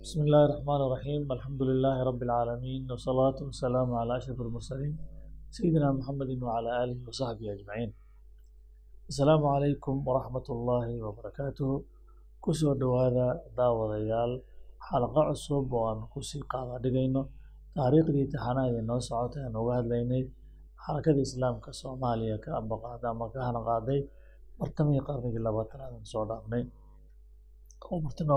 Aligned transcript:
بسم 0.00 0.20
الله 0.26 0.42
الرحمن 0.48 0.80
الرحيم 0.86 1.22
الحمد 1.36 1.62
لله 1.68 1.96
رب 2.08 2.20
العالمين 2.28 2.82
والصلاة 2.90 3.38
والسلام 3.46 3.88
على 4.00 4.12
أشرف 4.16 4.38
المرسلين 4.46 4.94
سيدنا 5.56 5.88
محمد 5.98 6.30
وعلى 6.46 6.70
آله 6.84 6.98
وصحبه 7.08 7.46
أجمعين 7.56 7.90
السلام 9.10 9.42
عليكم 9.54 9.94
ورحمة 10.08 10.46
الله 10.56 10.86
وبركاته 11.06 11.68
كسو 12.44 12.72
دوادا 12.82 13.28
داوة 13.58 13.84
ديال 13.98 14.32
حلقة 14.88 15.20
عصب 15.28 15.72
وأن 15.72 16.00
كسي 16.14 16.40
قاعدة 16.52 16.76
دقينو 16.84 17.22
تاريخ 17.76 18.06
دي 18.16 18.22
تحانا 18.32 18.62
ينو 18.68 18.98
سعوتا 19.08 19.48
نوغاد 19.56 19.84
ليني 19.92 20.20
حركة 20.84 21.10
الإسلام 21.16 21.54
كصوماليا 21.64 22.36
كأبقى 22.44 22.90
داما 23.02 23.26
كهنا 23.34 23.60
قادي 23.68 23.98
مرتمي 24.60 24.98
قرنك 25.06 25.34
اللباتنا 25.40 25.84
نسوع 26.02 26.24
دافني 26.30 26.62
ومرتنا 27.92 28.34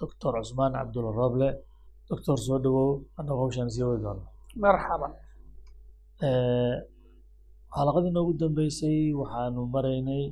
doctor 0.00 0.32
cusmaan 0.40 0.72
cabdulla 0.78 1.10
rooble 1.20 1.48
doctor 2.08 2.36
soo 2.46 2.58
dhawow 2.64 2.90
annagu 3.18 3.38
hawshaan 3.42 3.70
sii 3.74 3.84
wadi 3.88 4.02
doona 4.06 4.24
marxaban 4.62 5.12
xalaqadii 7.76 8.10
eh, 8.12 8.16
noogu 8.16 8.32
dambeysay 8.40 9.00
waxaanu 9.20 9.60
maraynay 9.74 10.24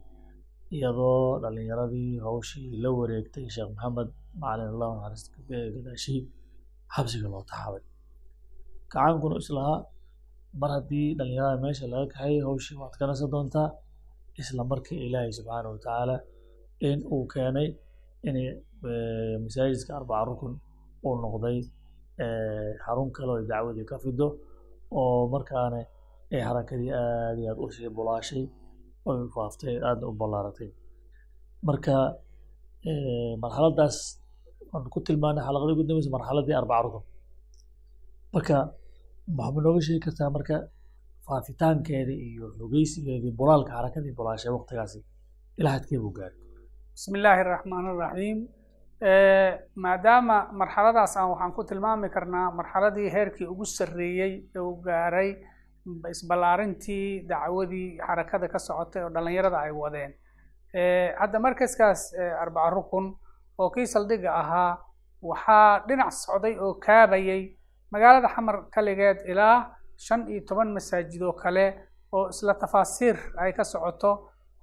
iyadoo 0.76 1.38
dhalinyaradii 1.42 2.12
hawshii 2.26 2.68
la 2.82 2.90
wareegtay 2.98 3.46
sheekh 3.54 3.70
maxamed 3.74 4.08
macalin 4.40 4.68
allah 4.74 4.88
naxariistagadaashii 4.94 6.22
xabsiga 6.94 7.28
loo 7.32 7.44
taxabay 7.50 7.84
gacaankuna 8.92 9.36
islahaa 9.42 9.80
mar 10.60 10.70
haddii 10.76 11.08
dhalinyarada 11.18 11.62
meesha 11.64 11.86
laga 11.92 12.06
kaxay 12.12 12.36
hawshii 12.46 12.76
waad 12.80 12.94
kanaysa 13.00 13.26
doontaa 13.34 13.68
isla 14.40 14.62
markii 14.70 14.98
ilaahay 15.06 15.32
subxaana 15.38 15.68
watacaala 15.74 16.16
in 16.88 16.98
uu 17.14 17.24
keenay 17.34 17.68
inay 18.28 18.48
masaajidka 19.44 19.90
arbaca 19.98 20.24
rukun 20.28 20.52
uu 21.06 21.14
noqday 21.24 21.58
xarun 22.84 23.08
kale 23.16 23.30
oo 23.34 23.40
dacwadii 23.50 23.86
ka 23.90 23.96
fido 24.04 24.26
oo 25.00 25.20
markaana 25.34 25.78
ay 26.34 26.40
harakadii 26.48 26.90
aad 27.00 27.36
iyo 27.40 27.48
aad 27.52 27.58
u 27.64 27.66
sii 27.74 27.88
bulaashay 27.96 28.44
oy 29.08 29.18
faaftay 29.34 29.74
aadna 29.88 30.04
u 30.10 30.12
ballaaratay. 30.20 30.70
Marka 31.68 31.94
marxaladdaas 33.42 33.96
waanu 34.72 34.88
ku 34.94 34.98
tilmaanay 35.06 35.42
xalaqadii 35.46 35.74
ugu 35.76 35.84
dambeysa 35.88 36.10
marxaladii 36.16 36.54
arbaca 36.60 36.82
rukun 36.86 37.04
marka 38.34 38.56
maxaad 39.38 39.62
nooga 39.66 39.80
sheegi 39.86 40.00
kartaa 40.06 40.28
marka 40.36 40.56
faafitaankeedii 41.26 42.18
iyo 42.30 42.46
xogeysigeedii 42.58 43.32
bulaalka 43.38 43.70
harakadii 43.78 44.14
bulaashay 44.18 44.50
waqtigaasi 44.56 44.98
ilaa 45.60 45.72
hadkee 45.76 45.98
buu 46.02 46.12
gaaray. 46.18 46.38
Bismi 46.94 47.16
illaahi 47.18 47.40
araxmaan 47.46 47.84
araxiim 47.92 48.38
maadaama 49.84 50.48
marxaladaas 50.52 51.16
aan 51.16 51.30
waxaan 51.30 51.52
ku 51.52 51.64
tilmaami 51.64 52.08
karnaa 52.10 52.50
marxaladii 52.50 53.10
heerkii 53.12 53.46
ugu 53.46 53.64
sarreeyey 53.64 54.32
ee 54.56 54.58
uu 54.60 54.76
gaaray 54.86 55.30
isballaarintii 56.10 57.26
dacwadii 57.28 57.98
xarakada 58.06 58.48
ka 58.48 58.58
socotay 58.58 59.02
oo 59.04 59.10
dhallinyarada 59.14 59.58
ay 59.60 59.70
wadeen. 59.72 60.12
Hadda 61.20 61.38
markaskaas 61.38 62.14
arbaca 62.42 62.70
rukun 62.70 63.06
oo 63.58 63.70
kii 63.70 63.86
saldhigga 63.86 64.30
ahaa 64.40 64.78
waxaa 65.22 65.84
dhinac 65.88 66.10
socday 66.12 66.54
oo 66.58 66.74
kaabayay 66.74 67.42
magaalada 67.92 68.28
xamar 68.34 68.56
kaligeed 68.74 69.18
ilaa 69.30 69.58
shan 69.96 70.20
iyo 70.28 70.40
toban 70.48 70.72
masaajid 70.76 71.22
oo 71.22 71.32
kale 71.32 71.66
oo 72.12 72.28
isla 72.32 72.54
tafaasiir 72.54 73.16
ay 73.42 73.52
ka 73.52 73.64
socoto 73.64 74.12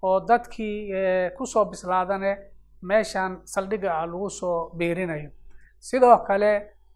oo 0.02 0.20
dadkii 0.30 0.78
ku 1.38 1.46
soo 1.46 1.66
bislaadane 1.72 2.32
meeshan 2.90 3.32
saldhigga 3.54 3.90
ah 4.00 4.06
lagu 4.12 4.30
soo 4.30 4.70
biirinayo. 4.78 5.30
Sidoo 5.80 6.18
kale 6.28 6.52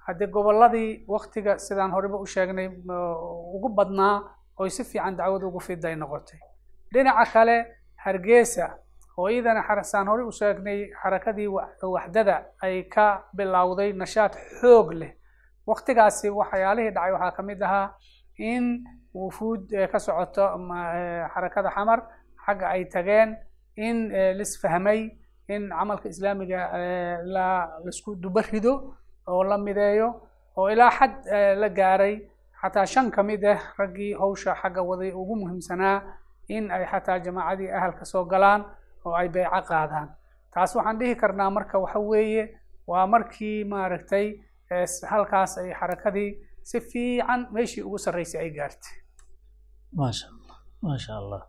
haddii 0.06 0.28
gobolladii 0.36 1.06
waktiga 1.08 1.58
sidaan 1.66 1.92
horeba 1.96 2.18
u 2.24 2.26
sheegnay 2.26 2.68
ugu 3.56 3.70
badnaa 3.78 4.16
oy 4.60 4.70
si 4.70 4.84
fiican 4.84 5.16
dacwada 5.18 5.46
ugu 5.48 5.60
fiday 5.60 5.96
noqotay. 5.96 6.40
Dhinaca 6.94 7.26
kale 7.34 7.58
hargeysa 8.04 8.66
oo 9.18 9.28
iyadana 9.30 9.84
saan 9.84 10.08
hore 10.08 10.24
u 10.24 10.32
sheegnay 10.32 10.80
xarakadii 11.02 11.48
waxdada 11.96 12.36
ay 12.62 12.84
ka 12.94 13.06
bilowday 13.36 13.90
nashaad 13.94 14.34
xoog 14.60 14.88
leh. 14.94 15.12
Waktigaasi 15.68 16.30
waxyaalihii 16.30 16.92
dhacay 16.96 17.12
waxaa 17.16 17.32
ka 17.38 17.44
mid 17.44 17.62
ahaa 17.62 17.88
in 18.38 18.66
wufuud 19.14 19.62
ka 19.92 20.00
socoto 20.00 20.46
xarakada 21.34 21.70
xamar 21.76 22.00
xagga 22.46 22.68
ay 22.70 22.86
tageen 22.94 23.30
in 23.76 23.98
lisfahmay 24.40 25.00
in 25.50 25.70
camalka 25.70 26.10
islaamiga 26.10 26.60
la 27.36 27.48
isku 27.90 28.16
duba 28.16 28.42
rido 28.42 28.74
oo 29.28 29.44
la 29.44 29.58
mideeyo 29.58 30.08
oo 30.58 30.68
ilaa 30.74 30.92
xad 30.92 31.14
la 31.62 31.70
gaaray. 31.70 32.16
Xataa 32.62 32.86
shan 32.86 33.12
ka 33.12 33.22
mid 33.24 33.44
ah 33.46 33.60
raggii 33.78 34.14
hawsha 34.18 34.56
xagga 34.62 34.82
waday 34.90 35.12
ugu 35.14 35.36
muhiimsanaa 35.36 36.02
in 36.50 36.72
ay 36.72 36.86
xataa 36.92 37.20
jamaacadii 37.26 37.70
ahalka 37.78 38.06
soo 38.06 38.26
galaan 38.26 38.66
oo 39.06 39.14
ay 39.14 39.30
beyco 39.30 39.62
qaadaan. 39.70 40.10
Taas 40.54 40.76
waxaan 40.76 40.98
dhihi 41.00 41.16
karnaa 41.16 41.50
marka 41.50 41.78
waxa 41.80 42.00
weeye 42.00 42.44
waa 42.88 43.06
markii 43.08 43.64
maaragtay 43.64 44.42
halkaas 45.12 45.58
ay 45.58 45.70
xarakadii 45.80 46.30
si 46.64 46.80
fiican 46.82 47.48
meeshii 47.54 47.84
ugu 47.88 47.98
sarreysay 47.98 48.42
ay 48.42 48.50
gaartay. 48.58 48.96
Maasha 49.94 50.28
allah 50.34 50.58
maasha 50.82 51.14
allah 51.22 51.42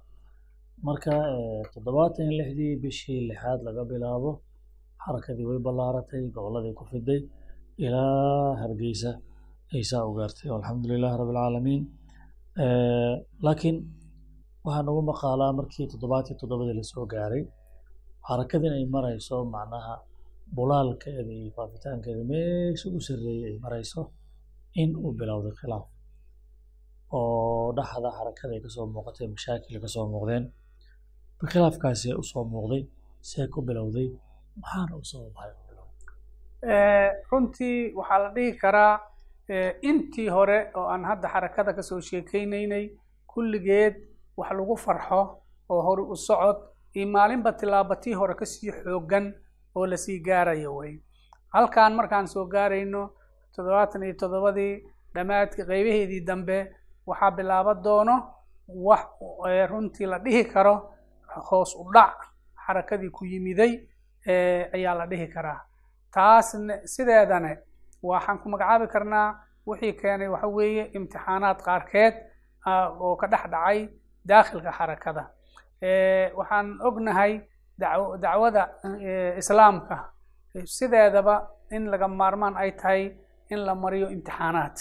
marka 0.87 1.15
toddobaatan 1.73 2.25
iyo 2.27 2.35
lixdii 2.41 2.75
bishii 2.83 3.21
lixaad 3.31 3.61
laga 3.67 3.83
bilaabo 3.91 4.31
xarakadii 5.05 5.47
way 5.51 5.59
ballaaratay 5.67 6.23
gobolladii 6.37 6.75
ku 6.79 6.85
fiday 6.91 7.21
ilaa 7.85 8.57
hargeysa 8.63 9.11
ay 9.75 9.83
saa 9.91 10.05
u 10.09 10.13
gaartay. 10.19 10.49
Alxamdu 10.57 10.87
lilahi 10.93 11.17
rabbi 11.21 11.33
alcaalamiin 11.35 11.83
laakiin 13.47 13.77
waxaa 14.67 14.85
nagu 14.89 15.01
maqaalaa 15.11 15.53
markii 15.59 15.87
toddobaatiyo 15.93 16.35
toddobadii 16.41 16.77
la 16.81 16.85
soo 16.93 17.05
gaaray 17.13 17.43
xarakadin 18.29 18.73
ay 18.79 18.85
marayso 18.95 19.37
macnaha 19.55 19.95
bulaalkeeda 20.57 21.33
iyo 21.41 21.51
faafitaankeeda 21.57 22.23
meesha 22.33 22.87
u 22.97 23.01
sarreeyey 23.07 23.45
ay 23.51 23.57
marayso 23.65 24.01
in 24.83 24.91
uu 25.05 25.13
bilowday 25.19 25.55
khilaaf 25.61 25.85
oo 27.19 27.67
dhaxda 27.79 28.09
xarakada 28.17 28.53
ay 28.57 28.61
ka 28.65 28.71
soo 28.75 28.85
muuqatay 28.95 29.27
mashaakil 29.35 29.75
ka 29.85 29.89
soo 29.95 30.07
muuqdeen 30.15 30.45
khilaafkaasi 31.47 32.15
u 32.15 32.23
soo 32.23 32.45
muuqday 32.45 32.83
see 33.21 33.47
ku 33.49 33.63
bilowday 33.63 34.09
maxaana 34.61 34.97
u 34.97 35.05
sababahay 35.05 35.51
runtii 37.31 37.93
waxaa 37.99 38.19
la 38.19 38.29
dhihi 38.37 38.53
karaa 38.63 39.01
intii 39.83 40.29
hore 40.29 40.59
oo 40.75 40.87
aan 40.93 41.05
hadda 41.05 41.29
xarakada 41.29 41.73
ka 41.73 41.83
soo 41.83 42.01
sheekeynaynay 42.01 42.85
kulligeed 43.27 43.95
wax 44.37 44.51
lagu 44.59 44.77
farxo 44.77 45.21
oo 45.69 45.81
hore 45.83 46.03
u 46.03 46.17
socod 46.17 46.57
iyo 46.95 47.07
maalinba 47.07 47.53
tilaabatii 47.53 48.15
hore 48.15 48.35
ka 48.35 48.47
sii 48.47 48.73
xoogan 48.73 49.35
oo 49.75 49.87
la 49.87 49.97
sii 49.97 50.19
gaarayo 50.21 50.77
wey. 50.77 51.01
Halkan 51.55 51.95
markaan 51.95 52.27
soo 52.29 52.45
gaarayno 52.47 53.11
toddobaatan 53.55 54.03
iyo 54.03 54.15
toddobadii 54.21 54.75
dhammaadka 55.15 55.63
qeybaheedii 55.69 56.21
dambe 56.29 56.59
waxaa 57.07 57.31
bilaaba 57.31 57.75
doono 57.75 58.17
wax 58.69 59.05
runtii 59.71 60.07
la 60.07 60.19
dhihi 60.19 60.45
karo 60.45 60.75
hoos 61.49 61.75
u 61.77 61.85
dhac 61.95 62.17
xarakadii 62.67 63.11
ku 63.11 63.25
yimiday 63.25 63.73
ayaa 64.75 64.95
la 64.95 65.07
dhihi 65.07 65.27
karaa. 65.35 65.61
Taasna 66.15 66.75
sideedane 66.87 67.59
waxaan 68.03 68.39
ku 68.43 68.49
magacaabi 68.49 68.87
karnaa 68.89 69.29
wixii 69.67 69.93
keenay 70.01 70.29
waxa 70.29 70.47
weeye 70.49 70.85
imtixaanaad 70.97 71.59
qaarkeed 71.67 72.15
oo 73.01 73.17
ka 73.17 73.27
dhex 73.27 73.45
dhacay 73.51 73.89
daakhilka 74.25 74.71
xarakada. 74.79 75.25
Waxaan 76.39 76.79
ognahay 76.89 77.33
dacwada 77.79 78.63
islaamka 79.39 79.97
sideedaba 80.65 81.49
in 81.71 81.87
laga 81.91 82.09
maarmaan 82.09 82.57
ay 82.57 82.71
tahay 82.73 83.03
in 83.51 83.59
la 83.67 83.75
mariyo 83.75 84.09
imtixaanaad 84.11 84.77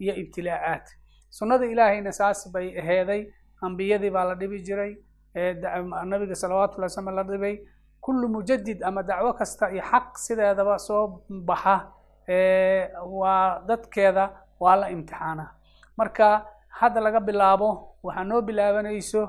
iyo 0.00 0.14
ibtilaa'aad 0.22 0.84
sunnada 1.30 1.64
ilaahayna 1.66 2.12
saas 2.12 2.48
bay 2.52 2.78
aheeday 2.80 3.22
ambiyadii 3.62 4.10
baa 4.10 4.24
la 4.24 4.34
dhibi 4.34 4.62
jiray 4.66 4.96
nabiga 5.34 6.34
salawatullahi 6.34 6.90
slam 6.90 7.14
la 7.14 7.22
dhibay 7.24 7.54
kullu 8.00 8.28
mujadid 8.28 8.82
ama 8.82 9.02
dacwo 9.02 9.32
kasta 9.38 9.70
iyo 9.72 9.82
xaq 9.82 10.06
sideedaba 10.24 10.78
soo 10.78 11.22
baxa 11.28 11.76
waa 13.20 13.62
dadkeeda 13.68 14.24
waa 14.60 14.76
la 14.76 14.86
imtixaana. 14.90 15.46
Marka 15.98 16.46
hadda 16.80 17.00
laga 17.00 17.20
bilaabo 17.20 17.68
waxaa 18.02 18.24
noo 18.24 18.40
bilaabanayso 18.42 19.22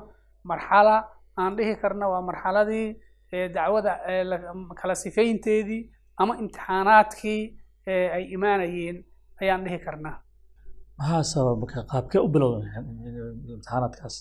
marxala 0.44 0.96
aan 1.38 1.56
dhihi 1.56 1.74
karna 1.82 2.08
waa 2.12 2.22
marxaladii 2.28 2.96
dacwada 3.54 3.92
kala 4.80 4.94
sifaynteedii 4.94 5.82
ama 6.20 6.32
imtixaanaadkii 6.42 7.42
ay 8.16 8.24
imaanayeen 8.36 9.04
ayaan 9.42 9.64
dhihi 9.64 9.78
karnaa 9.86 10.16
maxaa 10.98 11.22
sabab 11.32 11.58
marka 11.62 11.80
qaabkee 11.92 12.20
u 12.26 12.28
bilowdeen 12.34 12.84
imtixaanaadkaas 13.52 14.16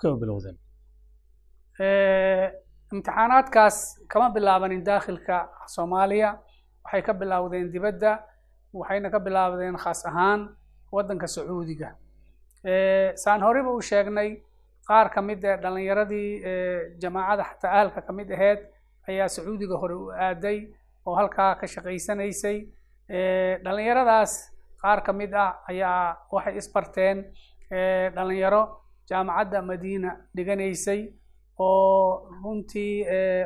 kee 0.00 0.10
u 0.14 0.18
bilowdeen 0.22 0.56
imtixaanaadkaas 2.92 3.76
kama 4.08 4.30
bilaabanin 4.34 4.84
daakhilka 4.86 5.38
soomaaliya. 5.74 6.30
Waxay 6.84 7.02
ka 7.02 7.12
bilowdeen 7.14 7.72
dibadda 7.72 8.12
waxayna 8.72 9.10
ka 9.10 9.18
bilaabdeen 9.20 9.76
khaas 9.76 10.06
ahaan 10.06 10.40
waddanka 10.92 11.26
sacuudiga. 11.26 11.88
Saan 13.22 13.40
horeyba 13.42 13.70
u 13.74 13.80
sheegnay 13.82 14.30
qaar 14.88 15.08
ka 15.14 15.20
mid 15.22 15.44
ee 15.44 15.56
dhallinyaradii 15.62 16.30
jamaacada 17.02 17.44
xataa 17.50 17.72
ahalka 17.76 18.00
ka 18.06 18.12
mid 18.12 18.30
aheyd 18.30 18.60
ayaa 19.08 19.28
sacuudiga 19.28 19.76
hore 19.82 19.94
u 19.94 20.10
aaday 20.10 20.58
oo 21.06 21.14
halkaa 21.14 21.54
ka 21.60 21.66
shaqaysanaysay. 21.66 22.58
Dhallinyaradaas 23.64 24.32
qaar 24.82 25.00
ka 25.06 25.12
mid 25.12 25.32
ah 25.34 25.58
ayaa 25.70 26.16
waxay 26.32 26.56
isbarteen 26.60 27.18
dhallinyaro 28.16 28.62
jaamacadda 29.10 29.62
madiina 29.62 30.10
dhiganaysay 30.36 31.00
oo 31.58 32.28
runtii 32.42 33.04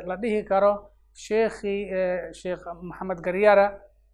la 0.08 0.16
dhihi 0.22 0.42
karo 0.50 0.72
sheekhii 1.14 1.82
sheekh 2.40 2.64
maxamed 2.82 3.20
garyara 3.26 3.66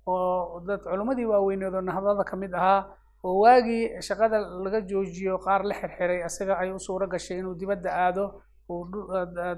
oo 0.07 0.61
dad 0.67 0.81
culimmadii 0.85 1.25
waaweyneed 1.33 1.75
oo 1.75 1.81
nahdada 1.81 2.25
ka 2.25 2.37
mid 2.37 2.53
ahaa 2.55 2.81
oo 3.25 3.41
waagii 3.43 4.01
shaqada 4.09 4.39
laga 4.65 4.81
joojiyo 4.91 5.39
qaar 5.45 5.63
la 5.65 5.75
xirxiray 5.81 6.21
isaga 6.29 6.55
ay 6.63 6.71
u 6.77 6.79
suuro 6.79 7.07
gashay 7.09 7.39
inuu 7.39 7.55
dibadda 7.61 7.91
aado 8.05 8.25
uu 8.71 8.85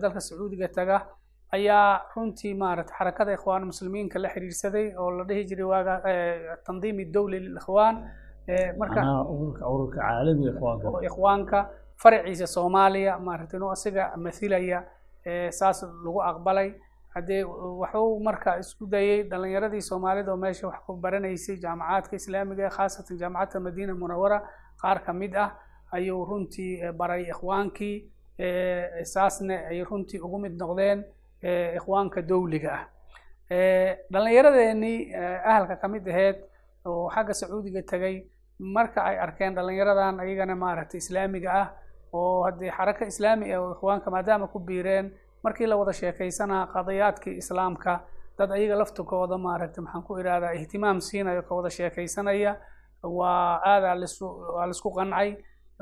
dalka 0.03 0.21
sacuudiga 0.21 0.69
taga 0.69 0.97
ayaa 1.57 2.01
runtii 2.15 2.55
maarata 2.55 2.95
xarakada 2.99 3.33
ikhwaan 3.39 3.65
muslimiinka 3.71 4.19
la 4.19 4.29
xiriirsaday 4.35 4.87
oo 5.01 5.11
la 5.19 5.25
dhihi 5.29 5.45
jiray 5.49 5.65
waaga 5.73 5.95
tandiimi 6.67 7.05
dowli 7.15 7.39
lilikhwaan 7.41 7.97
marka 8.81 9.01
ururka 9.73 10.01
ikhwaanka. 10.55 11.05
ikhwaanka 11.09 11.59
faraciisa 12.03 12.47
soomaaliya 12.47 13.19
maarata 13.19 13.57
inuu 13.57 13.71
asiga 13.77 14.13
mathilaya 14.17 14.85
saas 15.51 15.83
lagu 16.05 16.21
aqbalay. 16.23 16.71
Haddee 17.15 17.43
wuxuu 17.45 18.21
marka 18.27 18.59
isku 18.63 18.87
dayay 18.87 19.23
dhallinyaradii 19.31 19.81
soomaalida 19.83 20.31
oo 20.33 20.37
meesha 20.37 20.67
wax 20.69 20.81
ku 20.87 20.93
baranaysay 21.05 21.57
jaamacaadka 21.57 22.17
islaamiga 22.17 22.63
ee 22.67 22.71
khaasatan 22.77 23.17
jaamacadda 23.23 23.61
madiina 23.67 23.95
munawara 23.95 24.39
qaar 24.83 24.99
ka 25.07 25.13
mid 25.13 25.35
ah 25.45 25.51
ayuu 25.97 26.25
runtii 26.31 26.93
baray 27.01 27.23
ikhwaankii 27.33 27.97
saasna 29.13 29.55
ay 29.71 29.81
runtii 29.85 30.21
ugu 30.21 30.39
mid 30.39 30.55
noqdeen 30.63 31.05
ikhwaanka 31.79 32.23
dowliga 32.23 32.71
ah. 32.79 32.85
Dhallinyaradeenii 34.13 35.15
ahalka 35.51 35.77
ka 35.81 35.89
mid 35.89 36.07
aheyd 36.09 36.37
oo 36.87 37.09
xagga 37.15 37.35
sacuudiga 37.35 37.83
tegay 37.83 38.25
marka 38.59 39.01
ay 39.05 39.17
arkeen 39.19 39.55
dhallinyaradan 39.55 40.21
ayagana 40.21 40.55
maaragtay 40.55 40.99
islaamiga 40.99 41.51
ah 41.63 41.69
oo 42.13 42.43
haddii 42.47 42.71
xarako 42.77 43.05
islaami 43.05 43.53
ah 43.55 43.61
oo 43.63 43.73
ikhwaanka 43.75 44.11
maadaama 44.11 44.47
ku 44.53 44.59
biireen 44.59 45.07
markii 45.45 45.67
la 45.67 45.77
wada 45.77 45.93
sheekaysanaa 45.93 46.67
qadayaadkii 46.75 47.37
islaamka 47.43 48.01
dad 48.39 48.51
ayaga 48.53 48.77
laftukooda 48.83 49.39
maaragtay 49.39 49.83
maxaan 49.85 50.03
ku 50.07 50.19
idhahdaa 50.21 50.53
ihtimaam 50.59 51.01
siinayo 51.01 51.43
ka 51.43 51.55
wada 51.55 51.71
sheekaysanaya. 51.71 52.53
Waa 53.03 53.61
aadaa 53.73 53.95
lisu 53.95 54.27
waa 54.57 54.67
la 54.67 54.71
isku 54.71 54.91
qancay. 54.97 55.31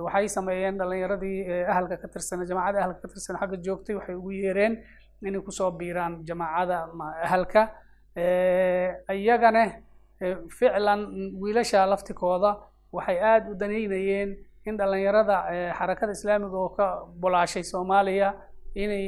Waxay 0.05 0.29
sameeyeen 0.29 0.79
dhallinyaradii 0.79 1.39
ahalka 1.73 1.97
ka 1.97 2.09
tirsan 2.09 2.45
jamaacada 2.49 2.79
ahalka 2.81 3.01
ka 3.03 3.09
tirsan 3.09 3.37
xagga 3.41 3.57
joogtay 3.65 3.95
waxay 3.97 4.15
ugu 4.21 4.31
yeereen 4.33 4.75
inay 5.27 5.41
ku 5.41 5.51
soo 5.53 5.71
biiraan 5.71 6.25
jamaacada 6.29 6.77
ahalka. 7.27 7.63
Iyagana 9.17 9.63
ficlan 10.59 11.01
wiilasha 11.41 11.87
laftikooda 11.93 12.51
waxay 12.93 13.19
aada 13.21 13.51
u 13.51 13.55
danaynayeen 13.55 14.31
in 14.67 14.77
dhallinyarada 14.79 15.37
xarakada 15.79 16.13
islaamiga 16.19 16.57
oo 16.65 16.69
ka 16.79 16.87
bulaashay 17.23 17.63
soomaaliya 17.73 18.29
inay 18.83 19.05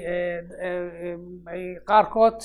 ay 1.53 1.63
qaarkood 1.89 2.39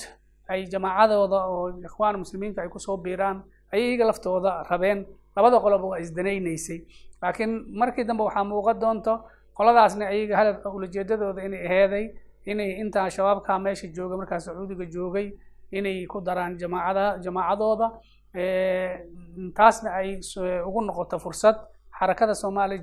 ay 0.52 0.60
jamaacadooda 0.72 1.38
oo 1.52 1.62
ikhwaan 1.88 2.16
muslimiinka 2.22 2.62
ay 2.62 2.68
ku 2.68 2.78
soo 2.78 2.96
biiraan 3.04 3.38
ayay 3.72 3.86
iyaga 3.94 4.04
laftooda 4.10 4.50
rabeen. 4.70 5.06
Labada 5.36 5.58
qoloba 5.64 5.86
waa 5.92 5.98
isdanaynaysay 6.04 6.78
laakiin 7.22 7.52
markii 7.80 8.04
dambe 8.08 8.22
waxaa 8.28 8.44
muuqan 8.50 8.78
doonto 8.82 9.14
qoladaasna 9.58 10.04
ayaga 10.12 10.34
hadalka 10.40 10.68
ulajeedadooda 10.76 11.40
inay 11.46 11.62
aheeday 11.68 12.04
inay 12.50 12.70
intaa 12.82 13.10
shabaabka 13.10 13.58
meesha 13.64 13.86
jooga 13.96 14.14
markaa 14.20 14.38
sacuudiga 14.46 14.84
joogay 14.94 15.26
inay 15.78 16.06
ku 16.06 16.20
daraan 16.20 16.54
jamaacada 16.60 17.04
jamaacadooda 17.24 17.86
taasna 19.58 19.90
ay 20.00 20.20
ugu 20.68 20.80
noqoto 20.86 21.18
fursad 21.24 21.56
xarakada 21.98 22.34
soomaaliya 22.34 22.82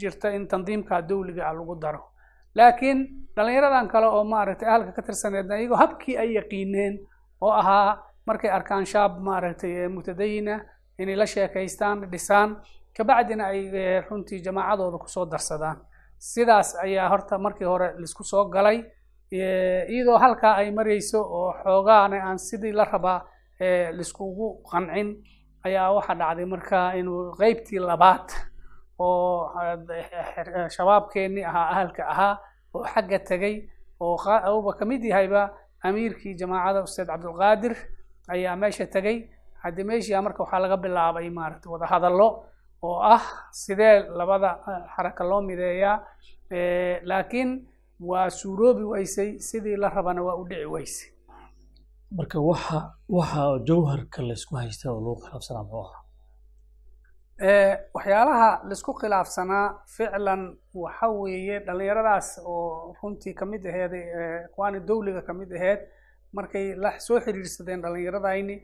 jirta 0.00 0.28
in 0.36 0.46
tandiimka 0.48 1.02
dowliga 1.08 1.42
ah 1.48 1.54
lagu 1.54 1.74
daro. 1.80 2.02
Laakiin 2.54 2.98
dhallinyaradan 3.36 3.88
kale 3.88 4.06
oo 4.06 4.24
maaragtay 4.24 4.68
ahalka 4.68 4.92
ka 4.92 5.02
tirsaneedna 5.02 5.54
iyagoo 5.58 5.76
habkii 5.76 6.16
ay 6.18 6.32
yaqiineen 6.38 6.94
oo 7.40 7.50
ahaa 7.50 7.98
markay 8.26 8.50
arkaan 8.50 8.86
shaab 8.86 9.18
maaragtay 9.20 9.88
mutadayina 9.88 10.60
inay 10.98 11.16
la 11.16 11.26
sheekaystaan 11.26 12.10
dhisaan 12.12 12.56
kabacdina 12.96 13.44
ay 13.46 13.60
runtii 14.08 14.40
jamaacadooda 14.44 14.98
ku 14.98 15.08
soo 15.08 15.26
darsadaan. 15.26 15.76
Sidaas 16.18 16.76
ayaa 16.84 17.08
horta 17.08 17.38
markii 17.38 17.66
hore 17.66 17.88
la 17.98 18.04
isku 18.04 18.24
soo 18.24 18.44
galay 18.48 18.78
iyadoo 19.32 20.18
halkaa 20.18 20.54
ay 20.60 20.70
marayso 20.70 21.20
oo 21.22 21.50
xoogaana 21.64 22.16
aan 22.28 22.38
sidii 22.38 22.72
la 22.72 22.84
rabaa 22.84 23.20
laiskugu 23.96 24.62
qancin 24.70 25.08
ayaa 25.66 25.92
waxaa 25.96 26.14
dhacday 26.20 26.44
marka 26.54 26.78
inuu 27.00 27.32
qeybtii 27.40 27.78
labaad 27.90 28.28
oo 28.98 29.52
shabaabkeennii 30.76 31.44
ahaa 31.50 31.66
ahalka 31.72 32.02
ahaa 32.12 32.34
oo 32.74 32.84
xagga 32.92 33.18
tegay 33.18 33.56
oo 34.00 34.16
uba 34.58 34.72
ka 34.78 34.84
mid 34.84 35.02
yahayba 35.04 35.42
amiirkii 35.86 36.34
jamaacada 36.40 36.82
ustaad 36.86 37.08
cabdulqaadir 37.08 37.74
ayaa 38.34 38.56
meesha 38.56 38.86
tegay 38.86 39.16
haddii 39.62 39.84
meeshii 39.90 40.20
marka 40.26 40.42
waxaa 40.44 40.60
laga 40.64 40.76
bilaabay 40.76 41.30
maaragtay 41.30 41.70
wada 41.72 41.86
hadallo 41.86 42.28
oo 42.82 42.96
ah 43.14 43.22
sidee 43.50 44.04
labada 44.18 44.50
xaraka 44.96 45.24
loo 45.24 45.40
mideeyaa 45.48 45.96
laakiin 47.10 47.50
waa 48.00 48.28
suuroobi 48.30 48.84
weysay 48.92 49.38
sidii 49.48 49.76
la 49.76 49.88
rabana 49.88 50.22
waa 50.22 50.36
u 50.36 50.44
dhici 50.48 50.66
weysay 50.74 51.08
marka 52.16 52.38
waxa 52.48 52.78
waxa 53.16 53.42
jawharka 53.68 54.20
laysku 54.28 54.54
haysta 54.60 54.86
oo 54.92 55.00
lagu 55.04 55.16
khilaafsanaa 55.24 55.64
muxuu 55.64 55.84
ahaa? 55.86 56.02
Waxyaalaha 57.94 58.48
la 58.68 58.72
isku 58.78 58.92
khilaafsanaa 59.00 59.66
ficlan 59.96 60.42
waxa 60.82 61.06
weeye 61.20 61.56
dhallinyaradaas 61.66 62.28
oo 62.44 62.94
runtii 63.02 63.34
ka 63.38 63.44
mid 63.46 63.62
aheeday 63.66 64.04
ikhwaani 64.48 64.80
dowliga 64.88 65.22
ka 65.26 65.32
mid 65.34 65.50
aheyd 65.58 65.80
markay 66.32 66.74
la 66.82 66.90
soo 67.06 67.18
xiriirsadeen 67.24 67.80
dhallinyaradayni 67.82 68.56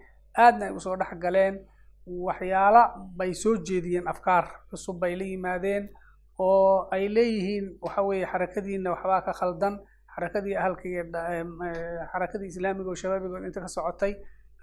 aadna 0.45 0.67
ay 0.67 0.73
u 0.73 0.81
soo 0.81 0.97
dhex 0.97 1.13
galeen. 1.25 1.55
Waxyaala 2.07 2.83
bay 3.19 3.35
soo 3.35 3.57
jeediyeen 3.67 4.09
afkaar 4.09 4.45
cusub 4.71 4.97
bay 5.01 5.15
la 5.17 5.25
yimaadeen 5.25 5.89
oo 6.39 6.89
ay 6.91 7.09
leeyihiin 7.09 7.67
waxa 7.83 8.03
weeye 8.03 8.27
xarakadiina 8.33 8.91
waxbaa 8.91 9.23
ka 9.27 9.33
khaldan 9.33 9.75
xarakadii 10.15 10.57
ahalka 10.61 10.85
iyo 10.93 11.03
xarakadii 12.13 12.49
islaamiga 12.53 12.89
oo 12.93 12.99
shabaabigood 13.03 13.45
inta 13.49 13.61
ka 13.65 13.69
socotay 13.77 14.13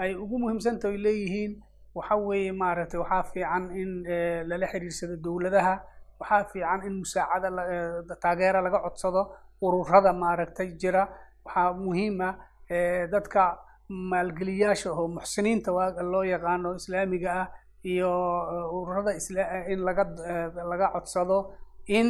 ay 0.01 0.11
ugu 0.23 0.35
muhiimsanta 0.41 0.87
ay 0.91 0.97
leeyihiin 1.05 1.51
waxa 1.97 2.15
weeye 2.27 2.51
maaragtay 2.61 2.99
waxaa 3.03 3.23
fiican 3.33 3.63
in 3.81 3.89
lala 4.49 4.65
xiriirsado 4.71 5.15
dowladaha 5.25 5.73
waxaa 6.21 6.43
fiican 6.51 6.79
in 6.87 6.93
musaacada 7.01 7.49
taageera 8.23 8.59
laga 8.65 8.79
codsado 8.85 9.21
ururada 9.65 10.11
maaragtay 10.23 10.69
jira. 10.81 11.03
Waxaa 11.45 11.73
muhiima 11.85 12.29
dadka 13.13 13.43
maalgeliyaasha 14.11 14.89
oo 14.93 15.07
muxsiniinta 15.17 15.69
loo 16.13 16.23
yaqaano 16.33 16.69
islaamiga 16.79 17.29
ah 17.41 17.47
iyo 17.91 18.11
ururada 18.77 19.11
in 19.73 19.79
laga 19.87 20.03
laga 20.71 20.87
codsado 20.95 21.37
in 21.97 22.07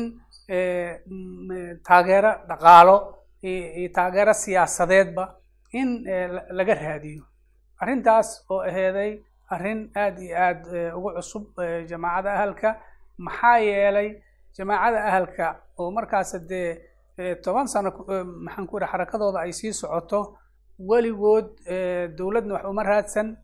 taageero 1.88 2.32
dhaqaalo 2.50 2.96
iyo 3.44 3.90
taageero 3.96 4.34
siyaasadeedba 4.34 5.24
in 5.74 5.90
laga 6.58 6.74
raadiyo. 6.76 7.24
Arrintaas 7.82 8.46
oo 8.50 8.62
aheeday 8.62 9.12
arrin 9.50 9.92
aada 9.96 10.22
iyo 10.22 10.36
aada 10.38 10.96
ugu 10.98 11.10
cusub 11.16 11.46
jamaacada 11.90 12.34
ahalka 12.34 12.70
maxaa 13.18 13.58
yeelay 13.60 14.10
jamaacada 14.58 15.00
ahalka 15.10 15.46
oo 15.80 15.92
markaas 15.92 16.32
dee 16.50 16.82
toban 17.44 17.68
sano 17.68 17.90
maxaan 18.46 18.68
ku 18.68 18.78
ihi 18.78 18.88
xarakadooda 18.92 19.40
ay 19.40 19.52
sii 19.54 19.74
socoto 19.74 20.38
weligood 20.90 21.48
dowladna 22.18 22.54
wax 22.54 22.66
uma 22.66 22.84
raadsan 22.84 23.38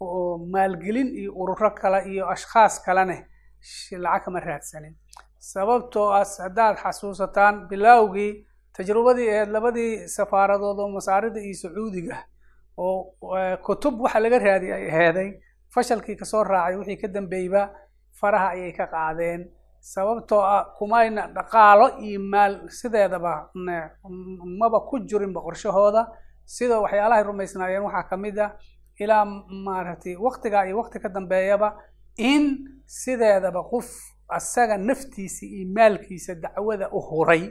oo 0.00 0.38
maalgelin 0.52 1.08
iyo 1.20 1.32
ururo 1.40 1.70
kale 1.70 1.98
iyo 2.12 2.24
ashkhaas 2.34 2.80
kalene 2.84 3.26
lacag 4.04 4.24
kama 4.24 4.40
raadsanin. 4.40 4.94
Sababtoo 5.38 6.12
as 6.12 6.38
haddaad 6.40 6.76
xasuusataan 6.82 7.68
bilowgii 7.68 8.46
tajrubadii 8.76 9.28
aheed 9.30 9.50
labadii 9.56 10.08
safaaradood 10.16 10.78
oo 10.80 10.88
masaarida 10.96 11.40
iyo 11.40 11.54
sacuudiga 11.62 12.16
oo 12.78 13.14
kutub 13.66 14.00
waxa 14.00 14.20
laga 14.20 14.38
raadi 14.38 14.72
ay 14.72 14.84
aheeday 14.90 15.28
fashalkii 15.74 16.16
ka 16.16 16.24
soo 16.24 16.42
raacay 16.44 16.76
wixii 16.76 16.96
ka 17.02 17.08
dambeeyba 17.08 17.62
faraha 18.20 18.48
ayay 18.54 18.72
ka 18.72 18.86
qaadeen. 18.86 19.50
Sababtoo 19.80 20.40
ah 20.40 20.64
kumayna 20.78 21.26
dhaqaalo 21.36 21.86
iyo 22.00 22.20
maal 22.20 22.68
sideedaba 22.78 23.50
maba 24.60 24.80
ku 24.88 24.98
jirinba 25.08 25.40
qorshahooda 25.46 26.08
sida 26.44 26.80
waxyaalahay 26.80 27.22
rumaysnaayeen 27.24 27.82
waxaa 27.84 28.08
ka 28.10 28.16
mid 28.16 28.38
ah 28.38 28.50
ilaa 29.02 29.24
maaragtay 29.66 30.16
waktigaa 30.16 30.64
iyo 30.66 30.78
wakti 30.80 30.98
ka 31.00 31.08
dambeeyaba 31.08 31.68
in 32.16 32.44
sideedaba 32.86 33.60
qof 33.70 33.88
asaga 34.28 34.78
naftiisa 34.78 35.46
iyo 35.46 35.68
maalkiisa 35.76 36.34
dacwada 36.34 36.88
u 36.92 37.00
huray 37.08 37.42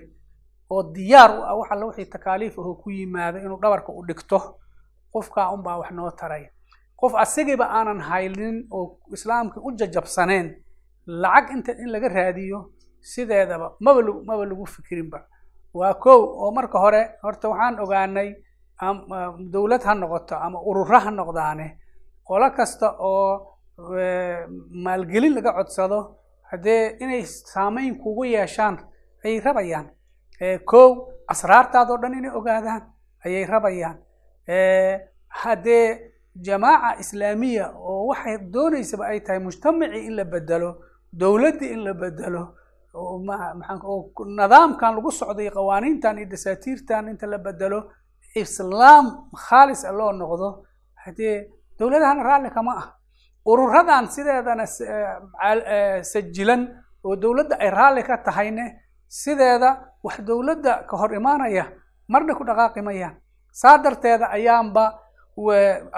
oo 0.73 0.81
diyaar 0.95 1.31
u 1.39 1.41
ah 1.49 1.55
wax 1.59 1.69
alla 1.73 1.85
wixii 1.89 2.05
takaaliif 2.15 2.55
aho 2.59 2.71
ku 2.81 2.87
yimaada 2.97 3.37
inuu 3.45 3.59
dhabarka 3.63 3.89
u 3.99 4.01
dhigto 4.07 4.39
qofkaa 5.13 5.47
unbaa 5.55 5.77
wax 5.81 5.91
noo 5.97 6.11
taray. 6.19 6.43
Qof 6.99 7.13
asagiiba 7.23 7.65
aanan 7.77 7.99
haynin 8.09 8.57
oo 8.75 8.85
islaamka 9.15 9.57
u 9.67 9.69
jajabsaneen 9.79 10.47
lacag 11.21 11.45
inta 11.55 11.71
in 11.81 11.89
laga 11.93 12.07
raadiyo 12.17 12.59
sideedaba 13.11 13.67
maba 13.85 14.01
maba 14.27 14.43
lagu 14.51 14.65
fikirinba. 14.75 15.19
Waa 15.79 15.93
kow 16.03 16.21
oo 16.41 16.51
marka 16.57 16.77
hore 16.83 17.01
horta 17.23 17.45
waxaan 17.51 17.75
ogaanay 17.83 18.29
dowlad 19.53 19.83
ha 19.87 19.93
noqoto 19.95 20.35
ama 20.45 20.57
ururo 20.69 20.99
ha 21.05 21.11
noqdaane 21.11 21.67
qolo 22.27 22.47
kasta 22.57 22.87
oo 23.09 23.31
maalgelin 24.85 25.33
laga 25.37 25.51
codsado 25.57 25.99
haddee 26.51 26.83
inay 27.03 27.23
saameyn 27.25 27.93
kugu 28.03 28.23
yeeshaan 28.33 28.75
ayay 29.25 29.39
rabayaan 29.45 29.87
kow 30.65 30.89
asraartaadoo 31.27 31.97
dhan 32.01 32.13
inay 32.19 32.31
ogaadaan 32.39 32.81
ayay 33.25 33.45
rabayaan. 33.45 33.97
Haddee 35.41 36.11
jamaaca 36.45 36.99
islaamiya 36.99 37.65
oo 37.75 38.07
waxay 38.09 38.37
doonaysaba 38.53 39.05
ay 39.11 39.19
tahay 39.25 39.39
mujtamacii 39.39 40.05
in 40.07 40.15
la 40.15 40.23
bedelo 40.25 40.69
dowladdii 41.19 41.71
in 41.73 41.83
la 41.85 41.93
bedelo 41.93 42.43
nidaamkan 44.37 44.95
lagu 44.95 45.11
socday 45.11 45.49
qawaaniintan 45.49 46.17
iyo 46.17 46.27
dasaatiirtan 46.29 47.07
inta 47.09 47.27
la 47.27 47.37
bedelo 47.37 47.79
islaam 48.35 49.05
khaalis 49.45 49.81
a 49.85 49.91
loo 49.91 50.11
noqdo 50.11 50.49
haddee 51.03 51.49
dowladahana 51.79 52.23
raalli 52.23 52.49
kama 52.49 52.71
ah. 52.81 52.87
Ururadan 53.45 54.05
sideedana 54.13 54.65
sajilan 56.11 56.61
oo 57.03 57.15
dowladda 57.15 57.55
ay 57.59 57.69
raalli 57.69 58.03
ka 58.03 58.17
tahayne 58.17 58.65
sideeda 59.21 59.69
wax 60.05 60.17
dowladda 60.27 60.73
ka 60.89 60.95
hor 61.01 61.11
imaanaya 61.19 61.65
marna 62.11 62.33
ku 62.39 62.43
dhaqaaqi 62.49 62.81
mayaan 62.87 63.15
saa 63.61 63.77
darteeda 63.83 64.25
ayaanba 64.37 64.83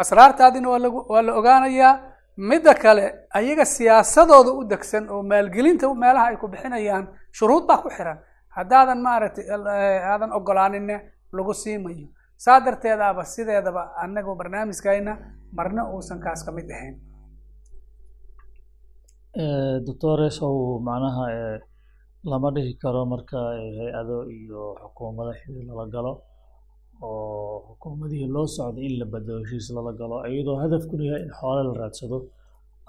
asraartaadina 0.02 0.68
waa 1.12 1.22
la 1.28 1.32
ogaanayaa. 1.40 1.94
Midda 2.38 2.74
kale 2.84 3.06
ayaga 3.40 3.66
siyaasadooda 3.66 4.52
u 4.60 4.64
degsan 4.72 5.06
oo 5.14 5.22
maalgelinta 5.32 5.88
meelaha 6.04 6.26
ay 6.32 6.38
ku 6.42 6.48
bixinayaan 6.54 7.06
shuruud 7.38 7.64
baa 7.70 7.80
ku 7.84 7.90
xiran. 7.96 8.18
Haddaadan 8.56 9.00
maaragtay 9.06 9.46
aadan 10.12 10.32
ogolaaninne 10.38 10.96
lagu 11.36 11.54
siimayo 11.54 12.08
saa 12.44 12.60
darteedaaba 12.66 13.24
sideedaba 13.34 13.82
anagoo 14.04 14.36
barnaamijkayna 14.40 15.14
marna 15.58 15.82
uusan 15.94 16.20
kaas 16.26 16.44
ka 16.46 16.52
mid 16.52 16.68
ahayn. 16.76 16.96
Doctores 19.88 20.38
ow 20.48 20.80
macnaha 20.88 21.24
lama 22.32 22.50
dhihi 22.56 22.74
karo 22.82 23.02
marka 23.14 23.38
hay'ado 23.80 24.18
iyo 24.38 24.62
xukuumado 24.82 25.32
xili 25.40 25.62
lala 25.70 25.86
galo 25.94 26.14
oo 27.02 27.56
xukuumadihii 27.68 28.28
loo 28.36 28.48
socday 28.58 28.86
in 28.90 28.96
la 29.00 29.06
bedelo 29.14 29.40
heshiis 29.44 29.68
lala 29.76 29.92
galo 30.00 30.16
iyadoo 30.30 30.58
hadafkuna 30.64 31.04
yahay 31.10 31.24
in 31.28 31.32
xoole 31.40 31.62
la 31.68 31.74
raadsado. 31.82 32.18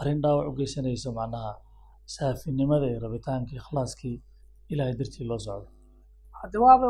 Arrin 0.00 0.20
dhaawac 0.22 0.46
u 0.50 0.52
geysanayso 0.58 1.10
macnaha 1.18 1.52
saafinimada 2.14 2.86
iyo 2.90 2.98
rabitaankii 3.06 3.56
ikhlaaskii 3.62 4.16
ilahay 4.72 4.94
dartii 5.00 5.24
loo 5.30 5.38
socdo 5.46 5.68
hadde 6.40 6.56
waaba 6.64 6.86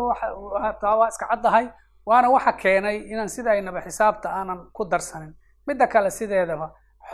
wataa 0.55 0.97
waa 1.01 1.09
iska 1.13 1.27
caddahay 1.31 1.67
waana 2.09 2.29
waxa 2.35 2.53
keenay 2.63 2.97
inaan 3.13 3.29
sidaynaba 3.37 3.81
xisaabta 3.87 4.29
aanan 4.39 4.61
ku 4.77 4.83
darsanin. 4.93 5.33
Midda 5.67 5.87
kale 5.93 6.11
sideedaba 6.19 6.67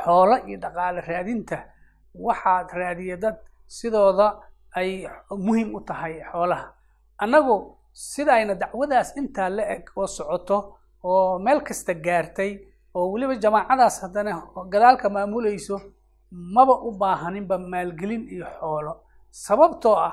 xoolo 0.05 0.37
iyo 0.49 0.59
dhaqaale 0.65 1.01
raadinta 1.11 1.57
waxaad 2.27 2.69
raadiya 2.81 3.17
dad 3.25 3.37
sidooda 3.79 4.27
ay 4.75 5.07
muhiim 5.31 5.75
u 5.75 5.81
tahay 5.81 6.23
xoolaha. 6.33 6.73
Annagu 7.19 7.77
sidayna 7.93 8.55
dacwadaas 8.55 9.17
intaa 9.17 9.49
la 9.49 9.63
eg 9.75 9.85
oo 9.97 10.07
socoto 10.07 10.77
oo 11.05 11.39
meel 11.39 11.61
kasta 11.63 11.95
gaartay 11.95 12.53
oo 12.95 13.11
weliba 13.13 13.35
jamaacadaas 13.37 14.01
haddana 14.03 14.43
gadaalka 14.73 15.09
maamulayso 15.11 15.81
maba 16.31 16.75
u 16.87 16.91
baahaninba 16.93 17.59
maalgelin 17.59 18.29
iyo 18.35 18.47
xoolo. 18.61 18.93
Sababtoo 19.31 19.97
ah 19.97 20.13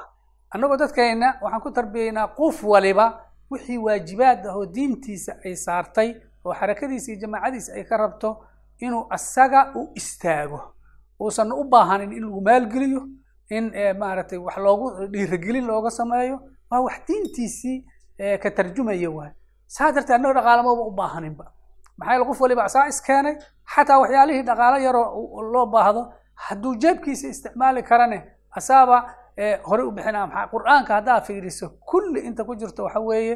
annagoo 0.52 0.78
dadkayna 0.78 1.28
waxaan 1.42 1.62
ku 1.62 1.72
tarbiyaynaa 1.72 2.28
qof 2.28 2.64
waliba 2.64 3.06
wixii 3.52 3.78
waajibaad 3.78 4.46
ah 4.48 4.56
oo 4.58 4.66
diintiisa 4.66 5.34
ay 5.46 5.56
saartay 5.56 6.10
oo 6.46 6.54
xarakadiisa 6.54 7.12
iyo 7.12 7.20
jamaacadiisa 7.22 7.74
ay 7.74 7.84
ka 7.84 7.98
rabto 7.98 8.30
inuu 8.80 9.08
asaga 9.10 9.72
u 9.76 9.92
istaago 9.96 10.60
uusan 11.22 11.52
u 11.52 11.64
baahanin 11.64 12.12
in 12.14 12.24
lagu 12.24 12.42
maalgeliyo 12.42 13.02
in 13.50 13.66
maaragtay 14.00 14.38
wax 14.38 14.58
loogu 14.58 15.08
dhiirigelin 15.14 15.66
looga 15.68 15.90
sameeyo 15.92 16.40
waa 16.72 16.82
wax 16.82 16.98
diintiisii 17.08 17.86
ka 18.44 18.52
tarjumaya 18.52 19.10
waay. 19.12 19.32
Saa 19.68 19.92
darteed 19.92 20.16
annago 20.16 20.34
dhaqaalamaba 20.34 20.82
u 20.82 20.92
baahaninba 20.92 21.46
maxaa 21.98 22.14
yaele 22.14 22.26
qof 22.26 22.42
waliba 22.42 22.64
asaa 22.64 22.88
iskeenay 22.88 23.36
xataa 23.76 24.00
waxyaalihii 24.00 24.44
dhaqaalo 24.50 24.78
yaroo 24.78 25.42
loo 25.54 25.66
baahdo 25.66 26.02
hadduu 26.36 26.76
jeebkiisa 26.76 27.28
isticmaali 27.28 27.84
karane 27.84 28.24
asaaba 28.52 29.16
horey 29.70 29.86
u 29.88 29.92
bixinaa. 29.92 30.28
Maxaa 30.28 30.48
qur'aanka 30.54 30.94
haddaa 30.94 31.22
fiiriso 31.22 31.70
kulli 31.90 32.20
inta 32.28 32.44
ku 32.44 32.56
jirto 32.56 32.84
waxa 32.84 33.00
weeye 33.00 33.36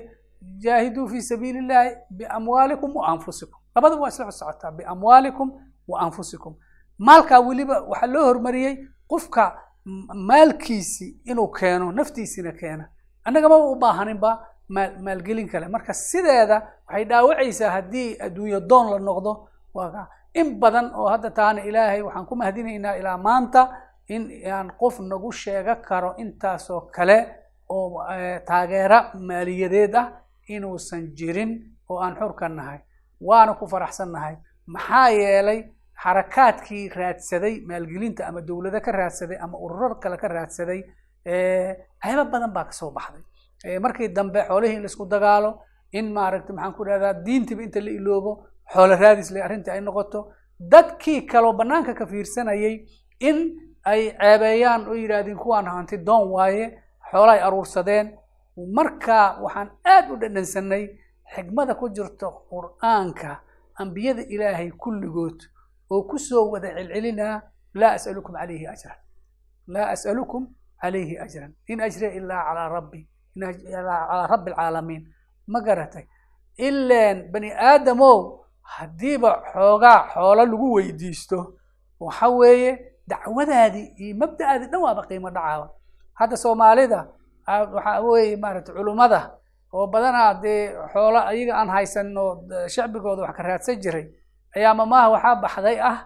jaahiduu 0.63 1.08
fi 1.08 1.22
sabiili 1.22 1.60
illahi 1.60 1.91
biamwaalikum 2.17 2.96
wa 2.96 3.08
anfusikum. 3.08 3.60
Labadaba 3.75 4.01
waa 4.01 4.10
isla 4.10 4.32
socotaa 4.32 4.72
biamwaalikum 4.72 5.51
wa 5.88 6.00
anfusikum. 6.01 6.55
Maalkaa 6.98 7.39
weliba 7.39 7.82
waxaa 7.82 8.08
loo 8.08 8.25
hormariyey 8.25 8.77
qofka 9.08 9.43
maalkiisi 9.86 11.22
inuu 11.25 11.48
keeno 11.48 11.92
naftiisina 11.92 12.52
keena. 12.52 12.86
Annaga 13.25 13.50
maba 13.50 13.66
u 13.66 13.75
baahaninba 13.75 14.32
maal 14.70 14.92
maalgelin 15.02 15.48
kale. 15.50 15.68
Marka 15.68 15.94
sideeda 15.94 16.58
waxay 16.88 17.06
dhaawacaysaa 17.06 17.70
haddii 17.72 18.18
adduunyo 18.25 18.60
doon 18.60 18.92
la 18.92 19.00
noqdo. 19.00 19.48
Waa 19.74 20.08
in 20.34 20.60
badan 20.60 20.92
oo 20.96 21.08
hadda 21.10 21.30
taana 21.30 21.62
ilaahay 21.63 22.02
waxaan 22.02 22.25
ku 22.25 22.36
mahadinaynaa 22.36 22.96
ilaa 22.98 23.18
maanta 23.18 23.62
in 24.10 24.24
aan 24.52 24.72
qof 24.80 25.00
nagu 25.00 25.32
sheega 25.32 25.75
karo 25.75 26.16
intaasoo 26.18 26.82
kale 26.96 27.18
oo 27.70 28.04
taageera 28.48 29.12
maaliyadeed 29.13 29.96
ah 29.96 30.08
inuusan 30.48 31.08
jirin 31.18 31.52
oo 31.90 31.98
aan 32.00 32.16
xur 32.16 32.34
ka 32.36 32.50
nahay 32.50 32.80
waana 33.22 33.54
ku 33.54 33.68
faraxsan 33.68 34.12
nahay 34.12 34.36
maxaa 34.66 35.10
yeelay 35.10 35.60
xarakaadkii 36.04 36.90
raadsaday 36.90 37.62
maalgelinta 37.68 38.28
ama 38.28 38.42
dowlado 38.42 38.80
ka 38.82 38.92
raadsaday 38.92 39.38
ama 39.42 39.58
ururo 39.58 39.96
kale 39.96 40.18
ka 40.18 40.28
raadsaday 40.28 40.82
qaybo 42.04 42.24
badan 42.32 42.52
baa 42.54 42.66
ka 42.66 42.72
soo 42.72 42.92
baxday. 42.92 43.80
Markii 43.80 44.08
dambe 44.16 44.40
xoolihii 44.48 44.76
in 44.76 44.82
la 44.82 44.86
isku 44.92 45.06
dagaalo 45.06 45.60
in 45.92 46.12
maaragta 46.14 46.54
maxaan 46.54 46.74
ku 46.74 46.84
dhahdaa 46.86 47.14
diintiiba 47.26 47.64
inta 47.64 47.80
la 47.82 47.92
iloobo 47.92 48.32
xoolo 48.74 48.96
raadis 48.96 49.32
le 49.32 49.40
arrintii 49.42 49.72
ay 49.72 49.82
noqoto. 49.82 50.20
Dadkii 50.60 51.22
kaloo 51.28 51.54
bannaanka 51.54 51.94
ka 51.94 52.06
fiirsanayay 52.06 52.76
in 53.20 53.38
ay 53.86 54.02
ceebeeyaan 54.20 54.88
oo 54.88 54.94
yidhaahdeen 54.96 55.38
kuwaan 55.38 55.66
hanti 55.68 55.98
doon 55.98 56.28
waaye 56.32 56.66
xoola 57.12 57.32
ay 57.32 57.40
aruursadeen. 57.48 58.18
Marka 58.78 59.40
waxaan 59.44 59.70
aad 59.86 60.12
u 60.12 60.16
dhadhansanay 60.22 60.84
xigmada 61.36 61.76
ku 61.76 61.90
jirto 61.90 62.28
qur'aanka 62.52 63.40
ambiyada 63.82 64.22
ilaahay 64.34 64.70
kulligood 64.72 65.40
oo 65.94 66.02
ku 66.10 66.18
soo 66.28 66.46
wada 66.54 66.70
celcelinaa 66.78 67.36
laa 67.80 67.94
as'alukum 67.98 68.34
calayhi 68.40 68.66
ajran. 68.74 68.98
Laa 69.74 69.88
as'alukum 69.96 70.44
calayhi 70.82 71.16
ajran. 71.26 71.52
In 71.72 71.80
ajriya 71.88 72.12
ilaa 72.20 72.42
calaa 72.48 72.70
rabbi 72.78 73.00
calaa 73.74 74.28
rabbi 74.32 74.50
alcaalamiin 74.52 75.04
ma 75.52 75.60
garatay? 75.68 76.06
Ileen 76.58 77.18
bani 77.32 77.50
aadamow 77.70 78.18
haddiiba 78.76 79.32
xoogaa 79.54 80.00
xoolo 80.14 80.36
lagu 80.46 80.68
weydiisto 80.76 81.40
waxa 82.00 82.28
weeye 82.30 82.72
dacwadaadii 83.10 83.88
iyo 84.04 84.16
mabda'aadii 84.22 84.68
dhan 84.72 84.82
waaba 84.86 85.02
qiimo 85.10 85.30
dhacaaba 85.36 85.68
hadda 86.20 86.36
soomaalida 86.44 87.00
waxaa 87.76 88.02
weeye 88.02 88.36
maaragtay 88.44 88.76
culummada 88.76 89.20
oo 89.74 89.88
badanaa 89.94 90.34
dee 90.44 90.62
xoolo 90.94 91.20
ayaga 91.32 91.54
aan 91.60 91.70
haysano 91.76 92.24
shacbigooda 92.74 93.22
wax 93.26 93.36
ka 93.38 93.44
raadsan 93.44 93.76
jiray 93.84 94.06
ayaa 94.56 94.74
mamaha 94.74 95.10
waxaa 95.10 95.36
baxday 95.36 95.78
ah 95.82 95.98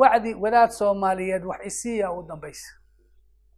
wacdi 0.00 0.34
wadaad 0.34 0.70
soomaaliyeed 0.70 1.44
wax 1.44 1.60
isiiya 1.66 2.12
u 2.12 2.22
dambaysa 2.22 2.68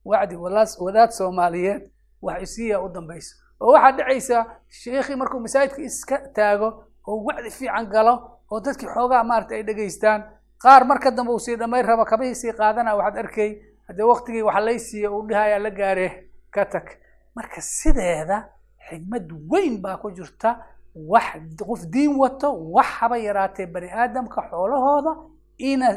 wacdi 0.05 0.37
wadaad 0.37 1.11
soomaaliyeed 1.11 1.91
wax 2.23 2.43
isiiya 2.43 2.81
u 2.81 2.89
dambaysa 2.89 3.35
oo 3.61 3.73
waxaa 3.73 3.93
dhacaysa 3.97 4.47
sheekhii 4.69 5.17
markuu 5.17 5.41
masaajidka 5.41 5.83
iska 5.83 6.19
taago 6.35 6.85
oo 7.07 7.25
wacdi 7.25 7.51
fiican 7.51 7.87
galo 7.87 8.15
oo 8.51 8.61
dadkii 8.61 8.89
xoogaa 8.95 9.25
maarata 9.25 9.55
ay 9.55 9.63
dhegaystaan 9.63 10.23
qaar 10.63 10.85
marka 10.85 11.11
dambe 11.11 11.33
uu 11.33 11.39
sii 11.39 11.57
dhammayn 11.57 11.87
rabo 11.87 12.05
kabihii 12.05 12.35
sii 12.35 12.53
qaadana 12.53 12.95
waxaad 12.95 13.17
arkay 13.19 13.51
haddee 13.89 14.03
waktigii 14.07 14.43
wax 14.43 14.57
lay 14.65 14.79
siiya 14.79 15.11
uu 15.11 15.27
dhihayaa 15.29 15.59
la 15.59 15.71
gaare 15.71 16.29
ka 16.51 16.65
tag. 16.65 16.87
Marka 17.35 17.61
sideeda 17.61 18.49
xigmad 18.89 19.33
weyn 19.51 19.81
baa 19.83 19.97
ku 19.97 20.11
jirta 20.11 20.51
wax 20.95 21.27
qof 21.69 21.81
diin 21.93 22.13
wato 22.23 22.49
wax 22.75 22.87
haba 23.01 23.17
yaraatee 23.27 23.67
bani 23.75 23.89
aadamka 24.01 24.41
xoolahooda 24.51 25.13
ina 25.59 25.89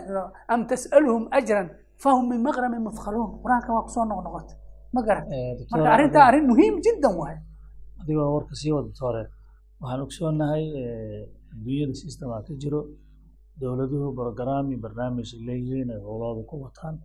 am 0.53 0.61
tas'aluhum 0.71 1.23
ajran 1.37 1.67
fahum 2.03 2.25
min 2.31 2.39
maqramin 2.47 2.81
mufkhaluun 2.87 3.29
qur'aanka 3.43 3.69
waa 3.75 3.83
ku 3.87 3.91
soo 3.95 4.05
noqnoqotay 4.11 4.57
ma 4.93 5.01
garan 5.07 5.25
marka 5.71 5.89
arrintaa 5.95 6.25
arrin 6.29 6.45
muhiim 6.51 6.75
jiddan 6.85 7.13
waay. 7.19 7.37
Adigoo 8.01 8.29
warka 8.35 8.53
sii 8.61 8.71
wada 8.75 8.89
hore 9.01 9.23
waxaan 9.81 10.01
ogsoonahay 10.05 10.63
adduunyada 11.53 11.93
sistemaa 12.03 12.41
ka 12.47 12.53
jiro 12.61 12.79
dowladuhu 13.59 14.07
brograam 14.17 14.65
iyo 14.71 14.79
barnaamij 14.85 15.29
ay 15.35 15.41
leeyihiin 15.47 15.89
ay 15.95 15.99
howlahooda 16.07 16.41
ku 16.49 16.55
wataan 16.63 16.95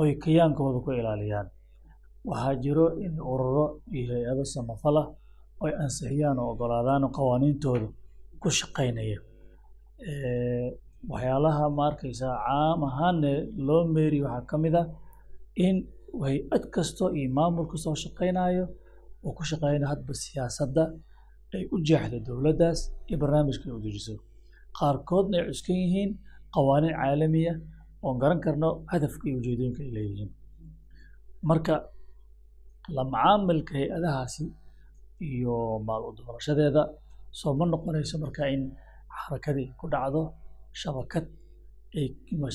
oy 0.00 0.10
kiyaankooda 0.22 0.78
ku 0.84 0.90
ilaaliyaan. 1.00 1.48
Waxaa 2.28 2.54
jiro 2.64 2.86
in 3.06 3.14
ururo 3.32 3.66
iyo 3.96 4.06
hay'ado 4.14 4.44
samafal 4.54 4.96
ah 5.02 5.06
oy 5.64 5.72
ansixiyaan 5.84 6.38
oo 6.42 6.48
ogolaadaan 6.54 7.04
qawaaniintooda 7.16 7.86
ku 8.42 8.48
shaqaynaya. 8.58 9.18
Waxyaalaha 11.10 11.64
ma 11.78 11.86
caam 12.00 12.80
ahaanne 12.88 13.32
loo 13.66 13.82
meeri 13.94 14.18
waxaa 14.24 14.46
ka 14.50 14.56
mid 14.64 14.74
ah 14.82 14.86
in 15.66 15.76
hay'ad 16.24 16.64
kasto 16.74 17.04
iyo 17.18 17.28
maamul 17.38 17.66
kastoo 17.72 17.94
shaqaynayo 18.04 18.64
oo 19.24 19.32
ku 19.36 19.42
shaqeynaya 19.50 19.86
hadba 19.92 20.12
siyaasadda 20.22 20.84
ay 21.54 21.62
u 21.74 21.76
jeexdo 21.88 22.16
dowladdaas 22.26 22.78
iyo 23.08 23.16
barnaamijka 23.22 23.64
ay 23.68 23.74
u 23.78 23.80
dejiso. 23.86 24.14
Qaarkoodna 24.78 25.36
ay 25.40 25.44
cuskan 25.50 25.76
yihiin 25.82 26.10
qawaaniin 26.54 26.94
caalamiya 27.00 27.52
oon 28.04 28.16
garan 28.22 28.40
karno 28.44 28.68
hadafka 28.92 29.24
iyo 29.28 29.36
ujeedooyinka 29.40 29.80
ay 29.86 29.90
leeyihiin. 29.96 30.30
Marka 31.48 31.74
la 32.96 33.02
macaamilka 33.12 33.72
hay'adahaasi 33.78 34.44
iyo 35.20 35.78
maal 35.86 36.02
u 36.08 36.12
doorashadeeda. 36.16 36.82
Soo 37.30 37.54
ma 37.58 37.64
noqonayso 37.66 38.16
marka 38.24 38.48
in 38.54 38.62
xarakadii 39.20 39.68
ku 39.78 39.86
dhacdo 39.92 40.22
shabakad 40.80 41.26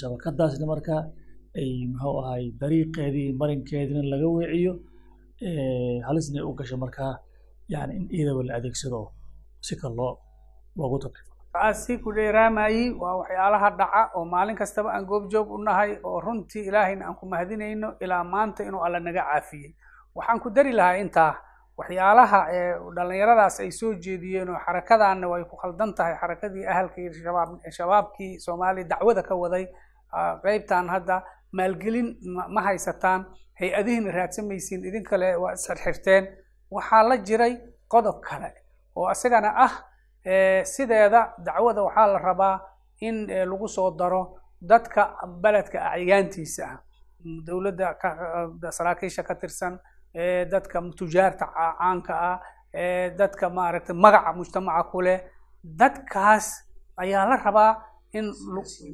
shabakadaasna 0.01 0.65
markaa 0.73 1.01
ay 1.59 1.71
muxuu 1.91 2.19
ahay 2.21 2.43
dariiqeedii 2.61 3.33
marinkeedina 3.39 4.01
laga 4.11 4.27
weeciyo 4.35 4.73
halisna 6.07 6.45
u 6.45 6.53
gasho 6.53 6.77
markaa 6.77 7.13
yani 7.67 7.95
in 7.97 8.05
iyadaba 8.11 8.43
la 8.43 8.53
adeegsado 8.55 9.11
si 9.61 9.75
loo 9.97 10.17
loogu 10.77 10.99
takrifo 10.99 11.33
kaasi 11.53 11.97
ku 12.03 12.11
dheeraamayey 12.17 12.91
waa 13.01 13.15
waxyaalaha 13.21 13.69
dhaca 13.79 14.01
oo 14.15 14.25
maalin 14.25 14.55
kastaba 14.55 14.89
aan 14.93 15.05
goobjoog 15.05 15.47
u 15.51 15.57
nahay 15.63 15.91
oo 16.03 16.19
runtii 16.19 16.67
ilaahayna 16.69 17.05
aan 17.07 17.15
ku 17.15 17.25
mahadinayno 17.25 17.95
ilaa 18.03 18.23
maanta 18.23 18.63
inuu 18.63 18.83
alla 18.85 18.99
naga 18.99 19.23
caafiyey. 19.29 19.71
Waxaan 20.15 20.39
ku 20.43 20.49
dari 20.49 20.71
lahaa 20.79 20.97
intaa 21.03 21.33
waxyaalaha 21.79 22.39
dhalinyaradaas 22.95 23.59
ay 23.63 23.71
soo 23.71 23.93
jeediyeen 24.05 24.49
oo 24.49 24.59
xarakadaanna 24.65 25.27
way 25.31 25.43
ku 25.51 25.55
khaldan 25.61 25.93
tahay. 25.97 26.15
Xarakadii 26.21 26.65
ahalka 26.71 26.97
iyo 27.01 27.11
shabaab 27.13 27.49
shabaabkii 27.77 28.39
soomaaliya 28.45 28.87
dacwada 28.91 29.23
ka 29.23 29.35
waday 29.35 29.65
qeybtan 30.43 30.89
hadda 30.93 31.23
maalgelin 31.57 32.07
ma 32.55 32.61
haysataan 32.67 33.21
hay'adihiina 33.59 34.11
raadsamaysiin 34.11 34.81
idin 34.89 35.03
kale 35.09 35.35
waa 35.41 35.53
isxirxirteen 35.57 36.23
waxaa 36.71 37.03
la 37.09 37.17
jiray 37.27 37.53
qodob 37.93 38.17
kale 38.27 38.49
oo 38.95 39.11
isagana 39.11 39.49
ah 39.65 39.73
sideeda 40.73 41.21
dacwada 41.45 41.81
waxaa 41.87 42.07
la 42.13 42.19
rabaa 42.19 42.55
in 43.07 43.27
lagu 43.51 43.67
soo 43.67 43.91
daro 43.99 44.21
dadka 44.61 45.01
beledka 45.43 45.79
acyaantiisa 45.95 46.63
ah. 46.67 46.77
Dowladda 47.47 47.87
saraakiisha 48.71 49.23
ka 49.23 49.35
tirsan 49.35 49.79
dadka 50.13 50.81
tujaarta 50.97 51.45
caanka 51.53 52.13
ah 52.13 52.39
dadka 53.17 53.49
maaragtay 53.49 53.95
magaca 53.95 54.33
mujtamaca 54.33 54.83
ku 54.91 55.01
leh 55.01 55.19
dadkaas 55.63 56.63
ayaa 56.97 57.25
la 57.29 57.35
rabaa 57.37 57.81
in 58.13 58.33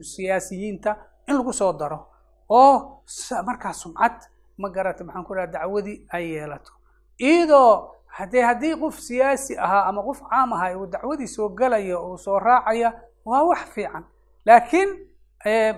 siyaasiyiinta 0.03 0.95
in 1.27 1.35
lagu 1.37 1.53
soo 1.53 1.73
daro. 1.73 2.07
Oo 2.49 3.01
markaa 3.45 3.73
sumcad 3.73 4.13
ma 4.57 4.69
garata 4.69 5.03
maxaan 5.03 5.25
ku 5.25 5.33
dhaha 5.35 5.47
dacwadii 5.47 6.05
ay 6.13 6.25
yeelato. 6.35 6.71
Iyadoo 7.19 7.91
haddee 8.07 8.41
haddii 8.43 8.75
qof 8.79 8.99
siyaasi 8.99 9.57
ahaa 9.57 9.85
ama 9.89 10.01
qof 10.03 10.21
caam 10.29 10.53
ahaa 10.53 10.77
uu 10.77 10.85
dacwadii 10.87 11.27
soo 11.27 11.49
galaya 11.49 11.97
oo 11.99 12.17
soo 12.17 12.39
raacaya 12.39 12.93
waa 13.25 13.43
wax 13.43 13.59
fiican. 13.73 14.03
Laakiin 14.45 14.89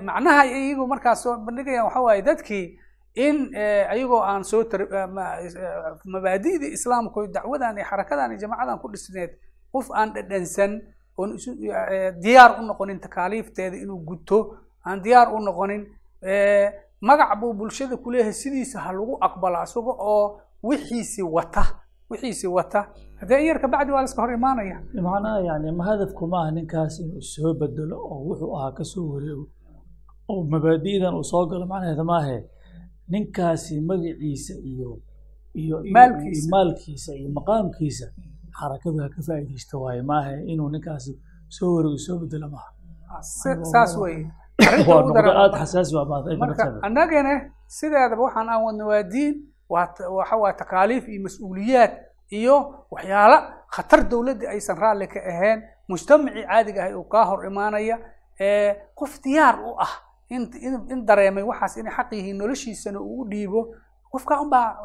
macnaha 0.03 0.45
iyagu 0.45 0.87
markaas 0.87 1.23
soo 1.23 1.37
bandhigayaan 1.37 1.85
waxa 1.85 2.01
waaye 2.01 2.21
dadkii 2.21 2.79
in 3.25 3.37
ayagoo 3.93 4.21
aan 4.31 4.43
soo 4.43 4.63
mabaadi'dii 6.13 6.71
islaamku 6.77 7.19
dacwadan 7.35 7.77
iyo 7.77 7.85
xarakadan 7.91 8.31
iyo 8.31 8.39
jamacadan 8.43 8.77
ku 8.81 8.87
dhisneed 8.93 9.31
qof 9.73 9.87
aan 9.99 10.09
dhadhansan 10.15 10.71
oon 11.17 11.29
diyaar 12.23 12.51
u 12.59 12.61
noqonin 12.69 12.99
takaaliifteeda 13.05 13.77
inuu 13.83 13.99
guto 14.09 14.39
aan 14.87 15.01
diyaar 15.05 15.27
u 15.35 15.39
noqonin 15.47 15.81
magac 17.07 17.31
buu 17.39 17.53
bulshada 17.59 17.95
kuleeyahay 18.03 18.33
sidiisa 18.41 18.79
ha 18.85 18.91
lagu 18.97 19.13
aqbalo 19.27 19.57
isaga 19.67 19.93
oo 20.11 20.25
wixiisi 20.63 21.21
wata 21.35 21.63
wixiisi 22.09 22.47
wata. 22.47 22.81
Haddee 23.19 23.39
in 23.41 23.45
yar 23.49 23.59
kabacdi 23.61 23.91
waa 23.91 24.01
la 24.01 24.07
iska 24.09 24.21
hor 24.21 24.31
imaanaya? 24.33 24.77
Macnaha 25.07 25.39
yani 25.49 25.71
ma 25.71 25.83
hadafku 25.89 26.23
ninkaas 26.55 26.99
inuu 26.99 27.21
soo 27.21 27.53
bedelo 27.59 27.97
oo 28.11 28.19
wuxuu 28.27 28.55
ahaa 28.57 28.71
ka 28.77 28.83
soo 28.83 29.05
wareego 29.13 29.45
oo 30.29 30.43
mabaadi'dan 30.53 31.13
uu 31.19 31.23
soo 31.31 31.45
galo 31.49 31.65
macnaheeda 31.65 32.03
maahe 32.03 32.37
ninkaasi 33.11 33.81
magaciisa 33.81 34.53
iyo 34.71 34.89
Maalkiisa. 35.95 37.11
iyo 37.19 37.29
maqaamkiisa 37.37 38.05
xarakadu 38.59 38.97
ha 39.03 39.09
ka 39.15 39.21
faa'iidaysta 39.27 39.75
waaye 39.83 40.01
maahe 40.01 40.35
inuu 40.51 40.69
ninkaasi 40.69 41.11
soo 41.55 41.75
wareego 41.75 41.97
soo 42.05 42.17
bedelo 42.21 42.47
maaha. 42.49 42.71
Annagana 46.87 47.33
sideedaba 47.67 48.21
waxaan 48.23 48.49
aan 48.49 48.63
wadna 48.65 48.85
waa 48.85 49.03
diin 49.03 49.35
waa 49.69 49.87
ta- 49.95 50.09
waxa 50.09 50.35
waa 50.37 50.53
takaaliif 50.53 51.07
iyo 51.07 51.21
mas'uuliyaad 51.23 51.91
iyo 52.31 52.55
waxyaalo 52.91 53.37
khatar 53.75 54.01
dowladda 54.09 54.49
aysan 54.49 54.77
raalli 54.77 55.07
ka 55.07 55.19
ahayn 55.31 55.59
mujtamacii 55.89 56.43
caadiga 56.47 56.81
ahay 56.83 56.93
uu 56.95 57.03
kaa 57.13 57.25
hor 57.25 57.45
imaanaya 57.45 57.97
qof 58.95 59.21
diyaar 59.23 59.55
u 59.69 59.71
ah 59.79 59.93
in 60.29 61.05
dareemay 61.05 61.43
waxaas 61.43 61.77
inay 61.77 61.91
xaq 61.93 62.11
yihiin 62.11 62.37
noloshiisana 62.37 62.99
uu 62.99 63.25
dhiibo 63.29 63.75
qofka 64.11 64.41
unbaa 64.41 64.75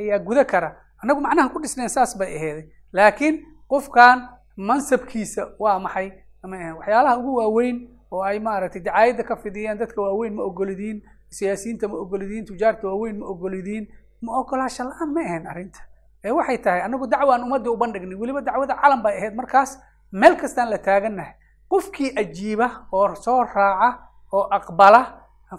ayaa 0.00 0.18
guda 0.18 0.44
kara. 0.44 0.76
Annagu 1.02 1.20
macnaha 1.20 1.48
ku 1.52 1.58
dhisnayn 1.60 1.88
saas 1.88 2.16
bay 2.18 2.36
aheeday 2.36 2.66
laakiin 2.92 3.44
qofkan 3.68 4.28
mansabkiisa 4.56 5.54
waa 5.58 5.78
maxay? 5.78 6.12
Ahayn 6.44 6.74
waxyaalaha 6.76 7.18
ugu 7.18 7.34
waaweyn 7.36 7.76
oo 8.12 8.22
ay 8.22 8.38
maaragtay 8.38 8.82
dacaayadda 8.82 9.24
ka 9.24 9.36
fidiyeen 9.36 9.78
dadka 9.78 10.00
waaweyn 10.02 10.34
ma 10.34 10.42
ogolidiin 10.42 11.02
siyaasiyiinta 11.30 11.88
ma 11.88 11.94
ogolidiin 12.04 12.44
tujaarta 12.44 12.86
waaweyn 12.88 13.18
ma 13.18 13.26
ogolidiin 13.26 13.88
ma 14.22 14.38
ogolaasha 14.40 14.84
la'aan 14.84 15.10
ma 15.14 15.20
ahayn 15.20 15.46
arrinta. 15.46 15.80
Waxay 16.24 16.58
tahay 16.58 16.80
anagu 16.82 17.06
dacwaan 17.06 17.42
ummadda 17.42 17.70
u 17.70 17.76
bandhignay 17.76 18.16
weliba 18.16 18.40
dacwada 18.40 18.74
calan 18.76 19.02
bay 19.02 19.16
ahayd 19.18 19.34
markaas 19.34 19.78
meel 20.12 20.36
kastaan 20.36 20.70
la 20.70 20.78
taagannahay 20.78 21.32
qofkii 21.68 22.12
ajiiba 22.16 22.86
oo 22.92 23.14
soo 23.14 23.42
raaca 23.44 23.98
oo 24.34 24.44
aqbala 24.58 25.00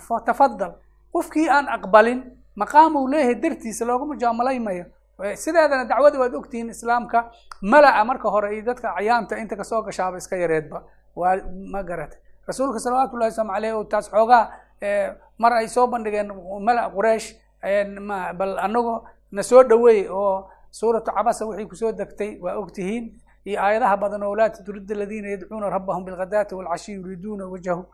fa- 0.07 0.21
tafadal 0.27 0.73
qofkii 1.13 1.47
aan 1.49 1.67
aqbalin 1.77 2.19
maqaam 2.61 2.95
uu 2.95 3.07
leeyahay 3.07 3.35
dartiisa 3.43 3.85
looga 3.85 4.05
mujaamaleymayo 4.11 4.85
Eh, 5.23 5.35
sideedana 5.39 5.85
dacwada 5.87 6.19
waad 6.19 6.33
ogtihiin 6.35 6.69
islaamka 6.75 7.31
mala'a 7.63 8.03
marka 8.03 8.27
hore 8.29 8.51
iyo 8.55 8.63
dadka 8.67 8.91
cayaanta 8.97 9.37
inta 9.39 9.55
ka 9.55 9.63
soo 9.63 9.79
gashaaba 9.81 10.17
iska 10.19 10.35
yareedba. 10.35 10.83
Waa 11.15 11.39
ma 11.71 11.79
garatay 11.87 12.19
rasuulka 12.47 12.79
salawaatu 12.83 13.15
llahi 13.17 13.31
wasalaamu 13.31 13.53
caleyh 13.55 13.71
oo 13.79 13.83
taas 13.87 14.11
xoogaa 14.11 14.51
mar 15.39 15.53
ay 15.53 15.67
soo 15.71 15.87
bandhigeen 15.87 16.27
mala 16.67 16.91
quraysh 16.91 17.31
bal 18.37 18.59
anago 18.59 19.07
na 19.31 19.41
soo 19.43 19.63
dhaweey 19.63 20.07
oo 20.11 20.49
suuratu 20.71 21.11
cabasa 21.15 21.45
wixii 21.47 21.67
ku 21.69 21.75
soo 21.75 21.91
degtay 21.91 22.35
waa 22.43 22.55
ogtihiin. 22.59 23.05
Iyo 23.45 23.61
aayadaha 23.61 23.95
badan 23.97 24.23
oo 24.23 24.35
laa 24.35 24.49
turid 24.49 24.91
aladiina 24.91 25.29
yadcuuna 25.29 25.69
rabbahum 25.69 26.03
bilghadaati 26.05 26.55
walcashi 26.55 26.93
yuriiduuna 26.93 27.45
wajhahu 27.47 27.85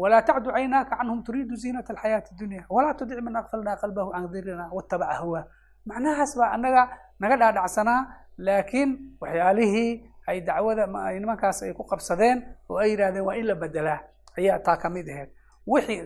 wlaa 0.00 0.22
tacdu 0.28 0.50
caynaaka 0.56 0.96
canhum 1.00 1.18
turiidu 1.26 1.54
ziinat 1.62 1.88
alxayaati 1.90 2.30
dunya 2.40 2.62
walaa 2.74 2.94
tudic 2.98 3.20
man 3.26 3.36
aqfalnaa 3.40 3.76
qalbahu 3.82 4.10
can 4.14 4.24
dirina 4.34 4.64
watabaca 4.76 5.14
hawaa 5.20 5.42
macnahaas 5.88 6.32
baa 6.38 6.50
annaga 6.56 6.82
naga 7.20 7.36
dhaadhacsanaa 7.42 8.00
laakiin 8.46 8.90
waxyaalihii 9.22 9.90
ay 10.30 10.38
dacwada 10.48 10.84
nimankaas 11.20 11.62
ay 11.66 11.72
ku 11.78 11.84
qabsadeen 11.92 12.38
oo 12.70 12.78
ay 12.82 12.90
yidhahdeen 12.92 13.24
waa 13.28 13.36
in 13.40 13.46
la 13.50 13.54
bedelaa 13.54 14.00
ayaa 14.38 14.58
taa 14.66 14.76
ka 14.82 14.88
mid 14.96 15.06
aheyd 15.14 15.30
wixii 15.72 16.00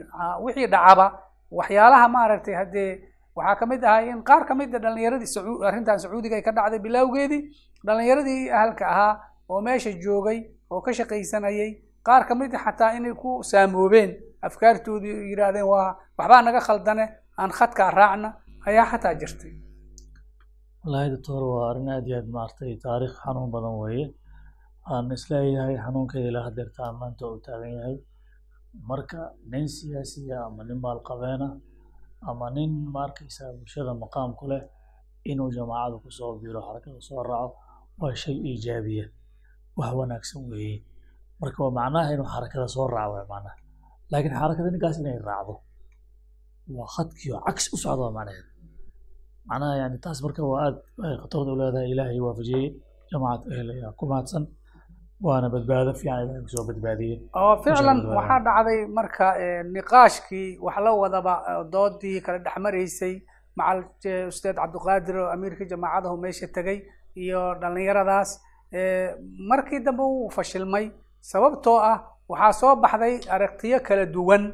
wixii 0.44 0.66
dhacaba 0.74 1.06
waxyaalaha 1.58 2.06
maaragtay 2.16 2.54
haddee 2.60 2.90
waxaa 3.36 3.56
ka 3.60 3.66
mid 3.66 3.82
ahaa 3.84 4.02
in 4.12 4.22
qaar 4.28 4.42
ka 4.48 4.54
mid 4.60 4.74
a 4.74 4.78
dhalinyaradii 4.84 5.26
sau 5.34 5.62
arrintan 5.68 5.98
sacuudiga 6.02 6.36
ay 6.38 6.42
ka 6.48 6.52
dhacday 6.58 6.78
bilawgeedii 6.86 7.42
dhalinyaradii 7.86 8.50
ahalka 8.56 8.84
ahaa 8.92 9.12
oo 9.50 9.60
meesha 9.66 9.90
joogay 10.04 10.38
oo 10.70 10.80
ka 10.86 10.92
shaqaysanayay 10.98 11.70
qaar 12.06 12.22
ka 12.28 12.34
mid 12.40 12.52
xataa 12.64 12.90
inay 12.98 13.14
ku 13.22 13.30
saamoobeen 13.50 14.10
afkaartoodii 14.46 15.14
oo 15.18 15.24
yidhaahdeen 15.30 15.68
waa 15.72 15.88
waxbaa 16.18 16.42
naga 16.46 16.60
khaldane 16.68 17.04
aan 17.40 17.50
khadkaa 17.58 17.90
raacna 17.98 18.28
ayaa 18.68 18.86
xataa 18.92 19.14
jirtay. 19.20 19.52
Wallaahi 20.82 21.10
doctor 21.14 21.42
waa 21.52 21.70
arrin 21.70 21.88
aad 21.94 22.06
iyo 22.08 22.16
aad 22.20 22.28
maaragtay 22.36 22.72
taariikh 22.84 23.16
xanuun 23.24 23.50
badan 23.54 23.76
weeye. 23.82 24.06
Aan 24.92 25.12
is 25.16 25.24
leeyahay 25.30 25.76
xanuunkeeda 25.84 26.28
ilaa 26.30 26.44
hadeertaa 26.48 26.90
maanta 27.00 27.22
uu 27.30 27.38
taagan 27.46 27.72
yahay. 27.78 27.96
Marka 28.88 29.20
nin 29.50 29.66
siyaasiya 29.76 30.36
ama 30.46 30.62
nin 30.68 30.78
maalqabeena 30.84 31.48
ama 32.30 32.46
nin 32.56 32.70
maarkaysa 32.94 33.44
bulshada 33.56 33.92
maqaam 34.02 34.30
ku 34.38 34.44
leh 34.50 34.62
inuu 35.30 35.50
jamaacada 35.56 35.96
ku 36.04 36.10
soo 36.18 36.32
biro 36.40 36.60
xarakada 36.66 37.00
soo 37.08 37.22
raaco 37.30 37.56
waa 38.00 38.14
shay 38.22 38.36
iijaabiya 38.50 39.04
wax 39.78 39.90
wanaagsan 39.98 40.42
weeye 40.50 40.76
marka 41.40 41.60
macnaha 41.78 42.12
inuu 42.14 42.28
xarakada 42.34 42.66
soo 42.74 42.86
raaco 42.94 43.12
waa 43.16 43.26
macnaha. 43.32 43.56
Laakiin 44.10 44.34
xarakada 44.40 44.68
ninkaas 44.74 44.96
inay 45.02 45.18
raacdo 45.28 45.54
waa 46.78 46.88
khadkii 46.94 47.30
oo 47.36 47.40
cagsi 47.46 47.68
u 47.74 47.76
socda 47.82 48.02
waa 48.06 48.14
macnaheeda 48.18 48.48
macnaha 49.48 49.74
yani 49.82 49.96
taas 50.04 50.18
marka 50.24 50.40
waa 50.52 50.60
aad 50.66 50.76
ay 51.06 51.14
khatarda 51.22 51.50
u 51.54 51.58
leedahay 51.60 51.88
ilaahay 51.92 52.20
waafajiyey 52.26 52.66
jamaacad 53.10 53.50
ehl 53.56 53.68
ayaa 53.74 53.92
ku 53.98 54.04
mahadsan 54.10 54.44
waana 55.26 55.48
badbaado 55.54 55.92
fiican 56.00 56.18
ilahay 56.24 56.42
ku 56.46 56.50
soo 56.54 56.64
badbaadiyey 56.68 57.16
oo 57.42 57.54
ficlan 57.64 57.98
waxaa 58.18 58.40
dhacday 58.46 58.78
marka 58.98 59.26
niqaashkii 59.74 60.48
wax 60.66 60.76
la 60.84 60.90
wadaba 61.02 61.34
doodii 61.74 62.18
kala 62.24 62.38
dhexmaraysay 62.46 63.14
macal 63.58 63.78
ustaad 64.32 64.56
cabdiqaadir 64.62 65.16
oo 65.22 65.28
amiirka 65.34 65.64
jamaacadahu 65.72 66.16
meesha 66.24 66.46
tegay 66.56 66.78
iyo 67.24 67.40
dhallinyaradaas 67.60 68.30
markii 69.50 69.80
dambe 69.86 70.02
wuu 70.12 70.30
fashilmay 70.36 70.86
sababtoo 71.30 71.78
ah 71.92 71.96
waxaa 72.30 72.52
soo 72.60 72.74
baxday 72.82 73.14
aragtiyo 73.34 73.78
kala 73.86 74.04
duwan 74.14 74.44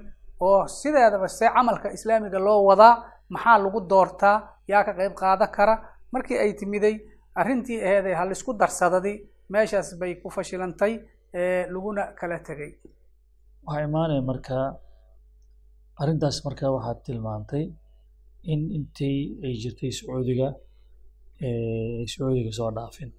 oo 0.46 0.60
sideedaba 0.78 1.28
see 1.38 1.48
camalka 1.54 1.88
islaamiga 1.96 2.38
loo 2.46 2.60
wadaa 2.68 2.94
maxaa 3.34 3.58
lagu 3.64 3.80
doortaa 3.90 4.36
yaa 4.70 4.82
ka 4.86 4.92
qayb 4.98 5.14
qaadan 5.20 5.50
kara. 5.56 5.74
Markii 6.12 6.38
ay 6.44 6.52
timiday 6.60 6.94
arrintii 7.40 7.78
aheeday 7.86 8.14
ha 8.18 8.24
la 8.28 8.32
isku 8.38 8.52
darsadadi 8.60 9.12
meeshaas 9.52 9.88
bay 10.00 10.12
ku 10.22 10.28
fashilantay 10.36 10.92
laguna 11.72 12.02
kala 12.18 12.38
tegay. 12.46 12.70
Waxaa 13.66 13.84
imaanaya 13.88 14.22
marka 14.30 14.56
arrintaas 16.00 16.36
marka 16.46 16.64
waxaad 16.76 16.98
tilmaantay 17.06 17.64
in 18.52 18.60
intii 18.76 19.18
ay 19.44 19.52
jirtay 19.62 19.90
sacuudiga 19.98 20.48
ay 21.46 22.06
sacuudiga 22.12 22.52
soo 22.58 22.70
dhaafin. 22.76 23.10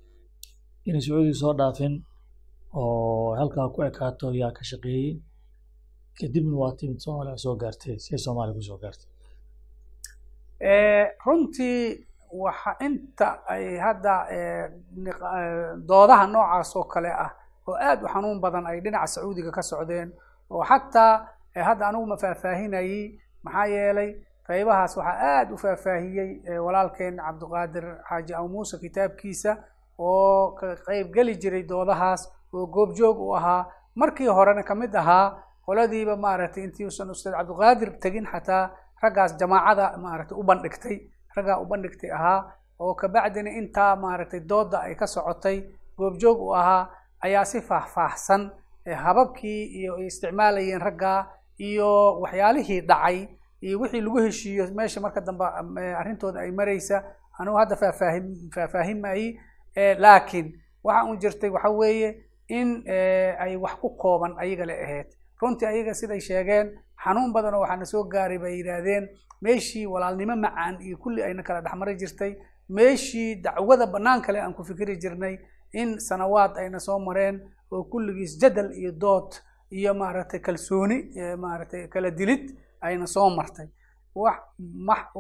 Inay 0.88 1.02
sacuudiga 1.06 1.38
soo 1.44 1.54
dhaafin 1.60 1.94
oo 2.74 3.36
halkaa 3.40 3.70
ku 3.70 3.82
ekaato 3.84 4.32
yaa 4.42 4.52
ka 4.52 4.64
shaqeeyey. 4.64 5.20
Kadibna 6.20 6.56
waa 6.58 6.72
timid 6.80 7.00
soomaaliya 7.00 7.38
soo 7.38 7.56
gaartay 7.56 7.98
see 8.00 8.18
soomaaliya 8.18 8.56
ku 8.58 8.62
soo 8.70 8.78
gaartay. 8.84 9.10
Eh, 10.60 11.06
runtii 11.26 12.06
waxa 12.32 12.72
inta 12.86 13.28
ay 13.48 13.78
hadda 13.78 14.14
eh, 14.32 14.66
eh, 14.66 15.78
doodaha 15.88 16.26
noocaas 16.28 16.76
oo 16.76 16.84
kale 16.84 17.12
ah 17.26 17.32
oo 17.68 17.76
aad 17.76 18.04
u 18.04 18.08
xanuun 18.14 18.40
badan 18.42 18.66
ay 18.68 18.82
dhinaca 18.82 19.08
sacuudiga 19.08 19.52
ka 19.52 19.62
socdeen 19.62 20.10
oo 20.50 20.64
xataa 20.64 21.14
hadda 21.68 21.88
anigu 21.88 22.06
ma 22.06 22.18
faahfaahinayey 22.18 23.20
maxaa 23.44 23.68
yeelay 23.74 24.10
qaybahaas 24.48 24.98
waxaa 24.98 25.18
aad 25.38 25.52
u 25.52 25.58
faahfaahiyey 25.64 26.60
walaalkeen 26.66 27.16
cabdiqaadir 27.26 27.86
xaaji 28.10 28.34
aw 28.34 28.48
muuse 28.48 28.78
kitaabkiisa 28.84 29.52
oo 30.00 30.52
ka 30.60 30.76
qaybgeli 30.88 31.36
jiray 31.42 31.64
doodahaas 31.64 32.22
oo 32.54 32.66
goobjoog 32.68 33.20
u 33.20 33.34
ahaa. 33.36 33.66
Markii 33.96 34.28
horena 34.28 34.64
ka 34.64 34.76
mid 34.76 34.96
ahaa 34.96 35.44
qoladiiba 35.66 36.16
maaragtay 36.16 36.64
intii 36.64 36.86
uusan 36.86 37.10
ustaad 37.10 37.34
cabdiqaadir 37.36 37.98
tegin 38.00 38.26
xataa 38.26 38.72
raggaas 39.04 39.38
jamaacada 39.40 39.98
maaragtay 39.98 40.38
u 40.38 40.44
bandhigtay 40.44 40.98
raggaa 41.36 41.58
u 41.62 41.66
bandhigtay 41.66 42.12
ahaa 42.12 42.54
oo 42.80 42.94
kabacdina 42.96 43.50
intaa 43.50 43.96
maaragtay 43.96 44.40
dooda 44.40 44.80
ay 44.86 44.96
ka 44.96 45.08
socotay 45.08 45.58
goobjoog 45.98 46.40
u 46.42 46.54
ahaa 46.56 46.90
ayaa 47.26 47.46
si 47.46 47.62
faahfaahsan 47.62 48.52
eh, 48.86 48.98
hababkii 48.98 49.66
iyo 49.82 49.96
ay 49.96 50.06
isticmaalayeen 50.08 50.82
raggaa 50.82 51.28
iyo 51.58 52.20
waxyaalihii 52.22 52.82
dhacay 52.82 53.28
iyo 53.62 53.80
wixii 53.80 54.02
lagu 54.02 54.18
heshiiyo 54.20 54.68
meesha 54.76 55.02
marka 55.02 55.22
dambe 55.22 55.46
am- 55.46 55.78
eh, 55.78 55.98
arrintooda 56.00 56.40
ay 56.40 56.52
maraysa 56.52 57.04
anugu 57.40 57.58
hadda 57.58 57.76
faahfaahin 57.76 58.50
faahfaahimayey 58.56 59.40
eh, 59.76 59.98
laakiin 60.00 60.54
waxa 60.84 61.04
un 61.10 61.18
jirtay 61.20 61.50
waxa 61.50 61.70
weeye 61.70 62.24
in 62.50 62.84
eh, 62.88 63.36
ay 63.40 63.56
wax 63.56 63.74
ku 63.82 63.90
kooban 63.98 64.36
ayaga 64.38 64.66
la 64.66 64.74
ahayd 64.74 65.08
runtii 65.42 65.66
ayaga 65.68 65.94
siday 65.94 66.20
sheegeen 66.20 66.68
xanuun 67.04 67.34
badan 67.34 67.54
oo 67.54 67.62
waxaana 67.62 67.86
soo 67.86 68.04
gaaray 68.04 68.38
bay 68.38 68.58
yidhaahdeen 68.58 69.10
meeshii 69.42 69.86
walaalnimo 69.86 70.36
macaan 70.36 70.82
iyo 70.82 70.98
kulli 70.98 71.24
ayna 71.24 71.44
kala 71.44 71.62
dhexmari 71.62 71.96
jirtay 71.96 72.36
meeshii 72.70 73.36
dacwada 73.36 73.86
bannaan 73.88 74.22
kale 74.22 74.40
aan 74.42 74.54
ku 74.54 74.64
fikiri 74.64 74.98
jirnay 74.98 75.38
in 75.74 76.00
sanawaad 76.00 76.58
ayna 76.58 76.80
soo 76.80 77.00
mareen 77.00 77.42
oo 77.72 77.84
kulligiis 77.84 78.40
jadal 78.42 78.72
iyo 78.74 78.92
dood 78.92 79.36
iyo 79.72 79.94
maaragtay 79.94 80.40
kalsooni 80.40 80.98
eh, 81.20 81.36
maaragtay 81.38 81.88
kala 81.88 82.12
dilid 82.12 82.56
ayna 82.82 83.08
soo 83.08 83.30
martay. 83.30 83.68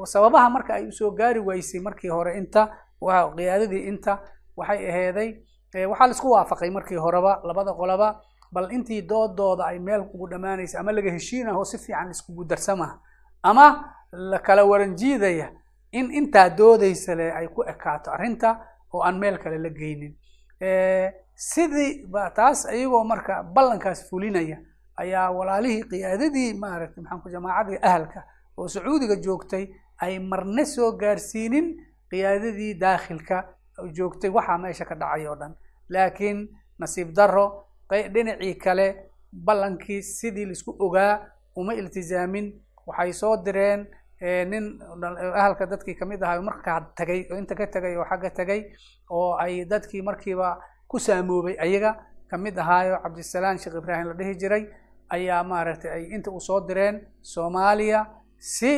Sababaha 0.05 0.49
marka 0.49 0.73
ay 0.73 0.87
u 0.87 0.91
soo 0.91 1.11
gaari 1.11 1.39
waysay 1.39 1.79
markii 1.81 2.09
hore 2.09 2.37
inta 2.37 2.71
qiyaadadii 2.99 3.87
inta 3.87 4.21
waxay 4.57 4.89
aheeday 4.89 5.29
waxaa 5.73 6.07
la 6.07 6.11
isku 6.13 6.31
waafaqay 6.31 6.69
markii 6.69 6.95
horeba 6.97 7.41
labada 7.43 7.73
qolaba 7.73 8.21
bal 8.51 8.71
intii 8.71 9.01
doodooda 9.01 9.65
ay 9.65 9.79
meel 9.79 10.03
kugu 10.09 10.27
dhammaanaysa 10.29 10.79
ama 10.79 10.91
laga 10.91 11.11
heshiinaho 11.11 11.65
si 11.65 11.77
fiican 11.77 12.09
iskugu 12.11 12.45
darsama 12.45 12.99
ama 13.43 13.93
la 14.11 14.39
kala 14.39 14.63
waranjiidaya 14.65 15.51
in 15.91 16.11
intaa 16.11 16.49
doodaysa 16.49 17.15
le 17.15 17.31
ay 17.31 17.47
ku 17.47 17.63
ekaato 17.63 18.11
arrinta 18.11 18.59
oo 18.93 19.01
aan 19.03 19.17
meel 19.19 19.37
kale 19.37 19.57
la 19.57 19.69
geynin. 19.69 20.15
Sidii 21.35 22.05
ba 22.07 22.29
taas 22.31 22.65
iyagoo 22.65 23.03
marka 23.03 23.43
ballankaas 23.43 24.09
fulinaya 24.09 24.57
ayaa 24.97 25.31
walaalihii 25.31 25.83
qiyaadadii 25.91 26.53
maaragtay 26.53 27.03
maxaan 27.03 27.21
ku 27.21 27.29
jamaacadii 27.29 27.79
ahalka 27.81 28.23
oo 28.57 28.67
sacuudiga 28.67 29.15
joogtay 29.15 29.67
ay 30.01 30.19
marna 30.19 30.65
soo 30.65 30.91
gaarsiinin 30.97 31.67
qiyaadadii 32.09 32.73
daakhilka 32.79 33.37
joogtay 33.95 34.29
waxaa 34.29 34.57
meesha 34.57 34.85
ka 34.85 34.95
dhacay 34.95 35.27
oo 35.27 35.35
dhan. 35.35 35.53
Laakiin 35.89 36.49
nasiib 36.79 37.13
darro 37.15 37.45
qey- 37.89 38.09
dhinacii 38.13 38.55
kale 38.55 38.87
ballankii 39.45 40.01
sidii 40.01 40.45
la 40.45 40.51
isku 40.51 40.75
ogaa 40.79 41.13
uma 41.55 41.73
iltizaamin. 41.73 42.53
Waxay 42.87 43.13
soo 43.13 43.37
direen 43.45 43.87
eh, 44.21 44.45
nin 44.47 44.79
ahalka 45.35 45.65
dadkii 45.65 45.95
ka 45.95 46.05
mid 46.05 46.23
ahaa 46.23 46.41
markaa 46.41 46.79
tagay 46.95 47.27
oo 47.31 47.37
inta 47.37 47.55
ka 47.55 47.67
tagay 47.67 47.95
oo 47.97 48.05
xagga 48.09 48.29
tagay 48.29 48.61
oo 49.09 49.35
ay 49.37 49.65
dadkii 49.65 50.01
markiiba 50.01 50.57
ku 50.87 50.99
saamoobay 50.99 51.55
ayaga 51.59 51.91
ka 52.29 52.37
mid 52.37 52.57
ahaayo 52.57 52.97
cabdisalaan 53.03 53.57
sheekh 53.59 53.75
ibraahim 53.77 54.07
la 54.07 54.13
dhihi 54.13 54.35
jiray 54.41 54.63
ayaa 55.09 55.43
maaragtay 55.43 55.91
ay 55.91 56.03
inta 56.15 56.31
u 56.31 56.39
soo 56.39 56.59
direen 56.67 56.95
soomaaliya 57.21 57.99
si 58.39 58.71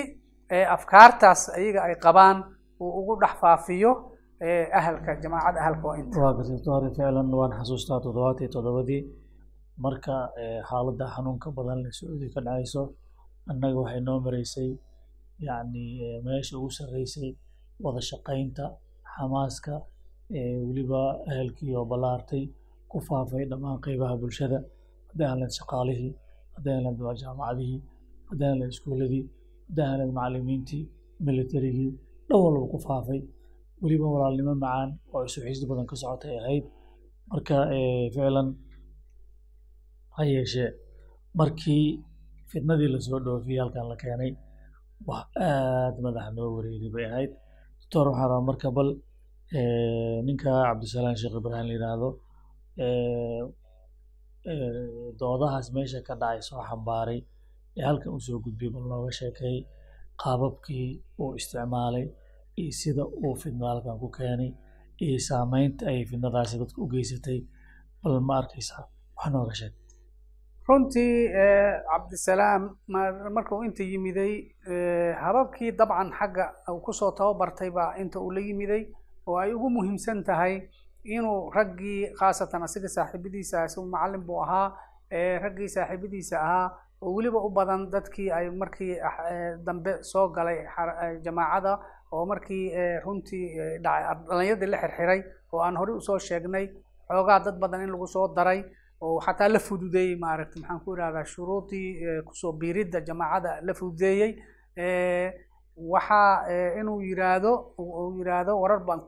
eh, 0.49 0.65
afkaartaas 0.71 1.49
ayaga 1.57 1.83
ay 1.83 1.95
qabaan 1.95 2.38
uu 2.81 2.91
ugu 2.99 3.15
dhex 3.21 3.33
faafiyo 3.41 3.91
ahalka 4.41 5.12
jamaacada 5.23 5.60
ahalka 5.63 5.86
oo 5.89 5.95
inta. 6.02 6.17
Waa 6.23 6.34
gartay 6.38 6.56
doctor 6.56 6.82
ficlan 6.95 7.30
waan 7.39 7.52
xasuustaa 7.60 7.99
toddobaad 8.06 8.38
iyo 8.41 8.49
toddobadii 8.56 9.02
marka 9.84 10.15
xaaladda 10.69 11.06
xanuunka 11.15 11.47
badan 11.58 11.80
la 11.84 11.89
sacuudi 11.97 12.28
ka 12.34 12.39
dhacayso 12.45 12.82
annaga 13.52 13.78
waxay 13.84 14.02
noo 14.08 14.17
maraysay 14.25 14.69
yacni 15.47 15.84
meesha 16.25 16.54
ugu 16.58 16.69
sarreysay 16.78 17.30
wada 17.84 18.02
shaqaynta 18.10 18.65
xamaaska 19.15 19.73
weliba 20.67 21.02
ehelkii 21.32 21.71
oo 21.80 21.86
ballaartay 21.91 22.43
ku 22.91 22.97
faafay 23.08 23.43
dhammaan 23.52 23.78
qeybaha 23.86 24.15
bulshada. 24.21 24.60
Hadday 25.10 25.28
lahayd 25.39 25.54
shaqaalihii 25.60 26.12
hadday 26.56 26.78
lahayd 26.84 27.19
jaamacadihii 27.23 27.80
hadday 28.30 28.52
lahayd 28.60 28.71
iskuuladii 28.75 29.23
hadday 29.67 29.88
lahayd 29.97 30.12
macallimiintii 30.17 30.84
militarigii 31.28 31.91
dhan 32.30 32.39
walba 32.45 32.65
ku 32.73 32.78
faafay 32.88 33.19
weliba 33.83 34.05
walaalnimo 34.13 34.53
macaan 34.63 34.89
oo 35.13 35.21
isu 35.27 35.39
xiisd 35.45 35.63
badan 35.69 35.85
ka 35.91 35.95
socotay 36.01 36.33
ahayd 36.41 36.65
marka 37.31 37.55
ficlan 38.13 38.47
ha 40.15 40.21
yeeshee 40.33 40.69
markii 41.39 41.85
fitnadii 42.51 42.89
la 42.93 42.99
soo 43.05 43.19
dhoofiyey 43.25 43.59
halkan 43.63 43.85
la 43.91 43.95
keenay 44.01 44.31
wax 45.09 45.25
aad 45.49 45.95
madaxa 46.05 46.31
noo 46.37 46.49
wareegay 46.55 46.91
bay 46.95 47.05
ahayd. 47.11 47.31
Doctor 47.81 48.05
waxaa 48.09 48.27
rabaa 48.31 48.47
marka 48.49 48.67
bal 48.77 48.89
ninka 50.27 50.49
cabdisalaan 50.67 51.17
sheekh 51.21 51.35
ibraahim 51.39 51.65
la 51.69 51.73
yidhaahdo 51.75 52.09
doodahaas 55.19 55.67
meesha 55.75 55.99
ka 56.07 56.13
dhacay 56.21 56.41
soo 56.47 56.61
xambaaray 56.69 57.19
ee 57.77 57.83
halkan 57.89 58.11
u 58.17 58.19
soo 58.25 58.37
gudbiyey 58.45 58.71
bal 58.75 58.85
nooga 58.91 59.11
sheekay. 59.19 59.55
Qaababkii 60.21 60.87
uu 61.21 61.31
isticmaalay 61.39 62.05
iyo 62.61 62.71
sida 62.81 63.03
uu 63.23 63.35
fidna 63.41 63.65
halkan 63.71 63.97
ku 64.01 64.07
keenay 64.17 64.51
iyo 65.05 65.17
saameynta 65.27 65.83
ay 65.91 65.99
fidnadaasi 66.09 66.55
dadka 66.61 66.77
u 66.83 66.87
geysatay. 66.93 67.39
Bal 68.03 68.19
ma 68.27 68.33
arkaysaa 68.41 68.83
wax 69.17 69.27
nooga 69.33 69.53
sheeg. 69.59 69.73
Runtii 70.67 71.13
cabdisalaam 71.89 72.63
ma- 72.93 73.29
marka 73.35 73.55
uu 73.55 73.63
inta 73.67 73.83
yimiday 73.83 74.33
hababkii 75.23 75.71
dabcan 75.79 76.11
xagga 76.19 76.45
uu 76.73 76.79
ku 76.85 76.91
soo 76.93 77.11
tababartay 77.17 77.69
baa 77.77 77.95
inta 78.01 78.19
uu 78.19 78.31
la 78.31 78.39
yimiday 78.47 78.83
oo 79.27 79.37
ay 79.43 79.53
ugu 79.53 79.69
muhiimsan 79.69 80.23
tahay 80.23 80.53
inuu 81.03 81.49
raggii 81.57 82.13
khaasatan 82.19 82.63
asiga 82.67 82.87
saaxiibadiisa 82.95 83.65
isagu 83.65 83.87
macallin 83.93 84.21
buu 84.27 84.39
ahaa 84.45 84.67
raggii 85.43 85.69
saaxiibadiisa 85.75 86.35
ahaa 86.45 86.67
oo 87.01 87.13
weliba 87.15 87.39
u 87.47 87.49
badan 87.57 87.89
dadkii 87.93 88.29
ay 88.37 88.49
markii 88.61 88.93
dambe 89.65 89.91
soo 90.11 90.27
galay 90.35 90.57
jamaacada 91.25 91.73
oo 92.11 92.25
markii 92.25 92.65
runtii 93.03 93.45
dhalinyaradii 93.83 94.69
la 94.73 94.77
xirxiray 94.83 95.21
oo 95.53 95.59
aan 95.65 95.75
horey 95.77 95.95
u 95.95 96.01
soo 96.01 96.19
sheegnay 96.19 96.65
xoogaa 97.07 97.39
dad 97.45 97.57
badan 97.59 97.81
in 97.85 97.91
lagu 97.93 98.07
soo 98.07 98.27
daray 98.35 98.63
oo 99.01 99.19
xataa 99.25 99.49
la 99.53 99.59
fududeeyey 99.59 100.15
maaragta 100.23 100.59
maxaan 100.59 100.79
ku 100.83 100.93
irahdaa 100.95 101.25
shuruudii 101.33 101.89
ku 102.27 102.33
soo 102.41 102.51
biiridda 102.53 102.99
jamaacada 103.07 103.51
la 103.61 103.73
fududeeyey. 103.73 104.31
Waxaa 105.79 106.43
inuu 106.79 106.99
yiraahdo 107.01 107.51
yiraahdo 108.17 108.53
warar 108.61 108.79
baan 108.87 109.01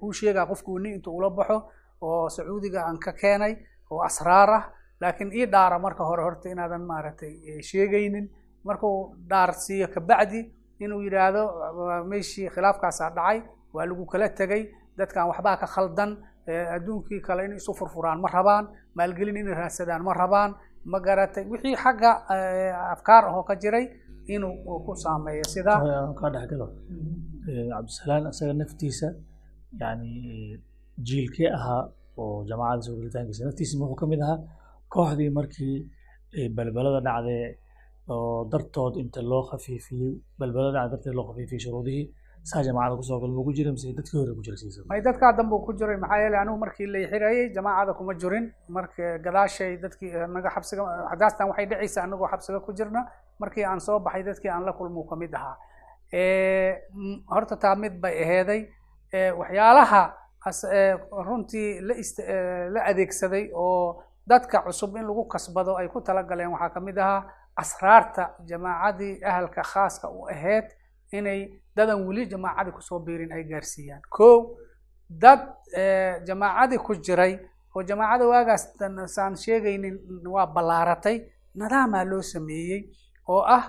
kuu 0.00 0.12
sheegaa 0.12 0.46
qofku 0.46 0.74
wani 0.74 0.90
intuu 0.96 1.16
ula 1.18 1.30
baxo 1.30 1.58
oo 2.02 2.28
sacuudiga 2.28 2.80
aan 2.86 2.98
ka 2.98 3.12
keenay 3.12 3.54
oo 3.90 4.00
asraar 4.08 4.50
ah. 4.50 4.64
Laakiin 5.00 5.30
ii 5.32 5.46
dhaara 5.46 5.78
marka 5.78 6.04
hore 6.04 6.22
horta 6.22 6.48
inaadan 6.48 6.82
maaragtay 6.90 7.62
sheegaynin. 7.62 8.26
Markuu 8.64 9.14
dhaar 9.30 9.52
siiyo 9.54 9.88
kabacdi 9.94 10.40
inuu 10.84 11.00
yidhaahdo 11.06 11.42
meeshii 12.10 12.48
khilaafkaasaa 12.54 13.10
dhacay 13.16 13.38
waa 13.74 13.86
lagu 13.90 14.04
kala 14.12 14.28
tegay 14.38 14.62
dadkan 14.98 15.28
waxbaa 15.30 15.56
ka 15.62 15.66
khaldan 15.74 16.10
adduunkii 16.76 17.20
kale 17.26 17.42
in 17.46 17.52
isu 17.60 17.72
furfuraan 17.78 18.18
ma 18.24 18.28
rabaan 18.36 18.64
maalgelin 18.96 19.36
inay 19.42 19.54
raadsadaan 19.60 20.02
ma 20.08 20.12
rabaan 20.22 20.50
ma 20.92 20.98
garatay. 21.06 21.44
Wixii 21.52 21.76
xagga 21.82 22.10
afkaar 22.94 23.22
ahoo 23.30 23.42
ka 23.48 23.54
jiray 23.62 23.84
inuu 24.34 24.54
ku 24.86 24.92
saameeyo 25.02 25.44
sidaa 25.54 25.78
kaa 26.18 26.30
dhexgalo 26.34 26.66
cabdisalaan 27.72 28.22
isaga 28.32 28.54
naftiisa 28.60 29.08
yani 29.80 30.12
jiilkee 31.08 31.48
ahaa 31.58 31.82
oo 32.20 32.44
jamaacada 32.48 32.82
soo 32.86 33.44
naftiisa 33.48 33.74
wuxuu 33.80 33.98
ka 34.00 34.06
mid 34.12 34.20
ahaa? 34.26 34.38
Kooxdii 34.92 35.30
markii 35.38 35.76
balbalada 36.56 37.00
dhacdee 37.06 37.44
oo 38.14 38.44
dartood 38.52 38.94
inta 39.02 39.20
loo 39.30 39.42
khafiifiyey 39.50 40.12
balbalada 40.38 40.88
darteed 40.92 41.14
loo 41.18 41.26
khafiifiyey 41.28 41.60
shuruudihii 41.64 42.06
saa 42.50 42.62
jamaacada 42.66 42.96
ku 42.96 43.02
soo 43.08 43.18
gal 43.22 43.32
ku 43.46 43.52
jira 43.58 43.70
mise 43.74 43.86
dadkii 43.98 44.18
hore 44.20 44.32
ku 44.38 44.42
jira 44.46 44.56
siisa 44.62 44.80
may 44.90 45.00
dadkaa 45.08 45.32
danbuu 45.38 45.60
ku 45.66 45.72
jiray 45.78 45.96
maxaa 46.02 46.18
yeelay 46.22 46.40
anigu 46.42 46.58
markii 46.64 46.86
la 46.94 46.98
xirayey 47.12 47.46
jamaacada 47.56 47.92
kuma 47.98 48.12
jirin 48.22 48.44
marka 48.76 49.06
gadaashay 49.24 49.72
dadkii 49.84 50.10
naga 50.34 50.48
xabsiga 50.54 50.82
hadaastan 51.12 51.48
waxay 51.50 51.66
dhacaysa 51.70 51.98
anagoo 52.06 52.28
xabsiga 52.32 52.60
ku 52.66 52.72
jirna. 52.78 53.02
Markii 53.42 53.64
aan 53.70 53.80
soo 53.86 53.98
baxay 54.04 54.22
dadkii 54.28 54.50
aan 54.54 54.64
la 54.68 54.72
kulmuu 54.78 55.04
ka 55.10 55.16
mid 55.22 55.32
ahaa. 55.38 55.56
Horta 57.34 57.56
taa 57.62 57.74
mid 57.82 57.94
bay 58.02 58.14
aheeday. 58.24 58.60
Waxyaalaha 59.40 60.02
runtii 61.26 61.80
la 61.88 61.94
ist 62.02 62.18
la 62.74 62.80
adeegsaday 62.90 63.50
oo 63.54 64.02
dadka 64.26 64.62
cusub 64.66 64.96
in 64.96 65.04
lagu 65.06 65.24
kasbado 65.28 65.76
ay 65.76 65.88
ku 65.88 66.00
talagaleen 66.00 66.50
waxaa 66.54 66.70
ka 66.74 66.80
mid 66.80 66.98
ahaa 66.98 67.22
asraarta 67.62 68.24
jamaacadii 68.48 69.20
ahalka 69.24 69.62
khaaska 69.72 70.06
u 70.08 70.26
aheyd 70.34 70.66
inay 71.12 71.40
dadan 71.76 72.06
weli 72.06 72.26
jamaacadii 72.32 72.72
ku 72.76 72.80
soo 72.88 72.98
biirin 72.98 73.32
ay 73.32 73.44
gaarsiiyaan. 73.50 74.02
Ko 74.10 74.56
dad 75.08 75.40
jamaacadii 76.28 76.78
ku 76.86 76.92
jiray 77.06 77.34
oo 77.76 77.82
jamaacada 77.82 78.24
waagaas 78.32 78.62
saan 79.14 79.36
sheegaynin 79.36 79.96
waa 80.34 80.46
ballaaratay 80.46 81.16
nadaamaa 81.54 82.04
loo 82.10 82.22
sameeyey 82.22 82.80
oo 83.28 83.42
ah 83.56 83.64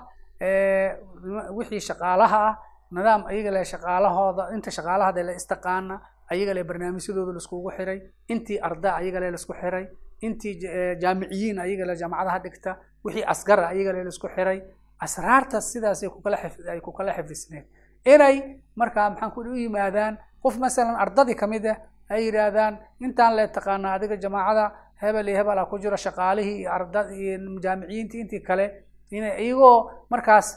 wixii 1.58 1.80
shaqaalaha 1.89 2.39
ah 2.50 2.56
nidaam 2.95 3.21
ayaga 3.32 3.52
le 3.56 3.62
shaqaalahooda 3.71 4.43
inta 4.56 4.71
shaqaalahada 4.78 5.21
la 5.28 5.34
istaqaana 5.39 5.95
ayaga 6.32 6.54
le 6.58 6.63
barnaamijyadooda 6.69 7.32
laiskugu 7.38 7.69
xiray 7.78 8.00
intii 8.34 8.60
arda 8.67 8.89
ayaga 9.00 9.19
le 9.23 9.28
la 9.32 9.38
isku 9.41 9.54
xiray 9.62 9.86
intii 10.21 10.53
jaamiciyiin 11.01 11.60
ayaga 11.60 11.86
le 11.86 11.95
jaamacadaha 12.01 12.39
dhigta 12.39 12.71
wixii 13.03 13.23
asgara 13.34 13.67
ayaga 13.73 13.91
le 13.93 14.03
la 14.03 14.10
isku 14.10 14.27
xiray 14.36 14.60
asraarta 14.99 15.62
sidaasay 15.62 16.10
kukala 16.10 16.38
ay 16.71 16.80
ku 16.82 16.91
kala 16.91 17.13
xifisneed 17.17 17.65
inay 18.06 18.36
markaa 18.75 19.10
maxaan 19.10 19.32
ku 19.32 19.39
u 19.41 19.56
yimaadaan 19.56 20.17
qof 20.43 20.58
masalan 20.58 20.95
ardadii 20.95 21.36
ka 21.36 21.47
mid 21.47 21.65
ah 21.65 21.77
ay 22.10 22.25
yidhaahdaan 22.25 22.73
intaan 23.06 23.36
le 23.36 23.47
taqaana 23.47 23.93
adiga 23.93 24.15
jamaacada 24.17 24.65
hebel 25.01 25.27
iyo 25.30 25.38
hebel 25.38 25.60
a 25.60 25.65
ku 25.65 25.77
jiro 25.80 25.97
shaqaalihii 25.97 26.58
iyo 26.62 26.69
arda 26.77 27.01
iyo 27.12 27.60
jaamiciyiintii 27.63 28.19
intii 28.21 28.39
kale 28.47 28.65
ina 29.12 29.38
iyagoo 29.38 29.91
markaas 30.10 30.47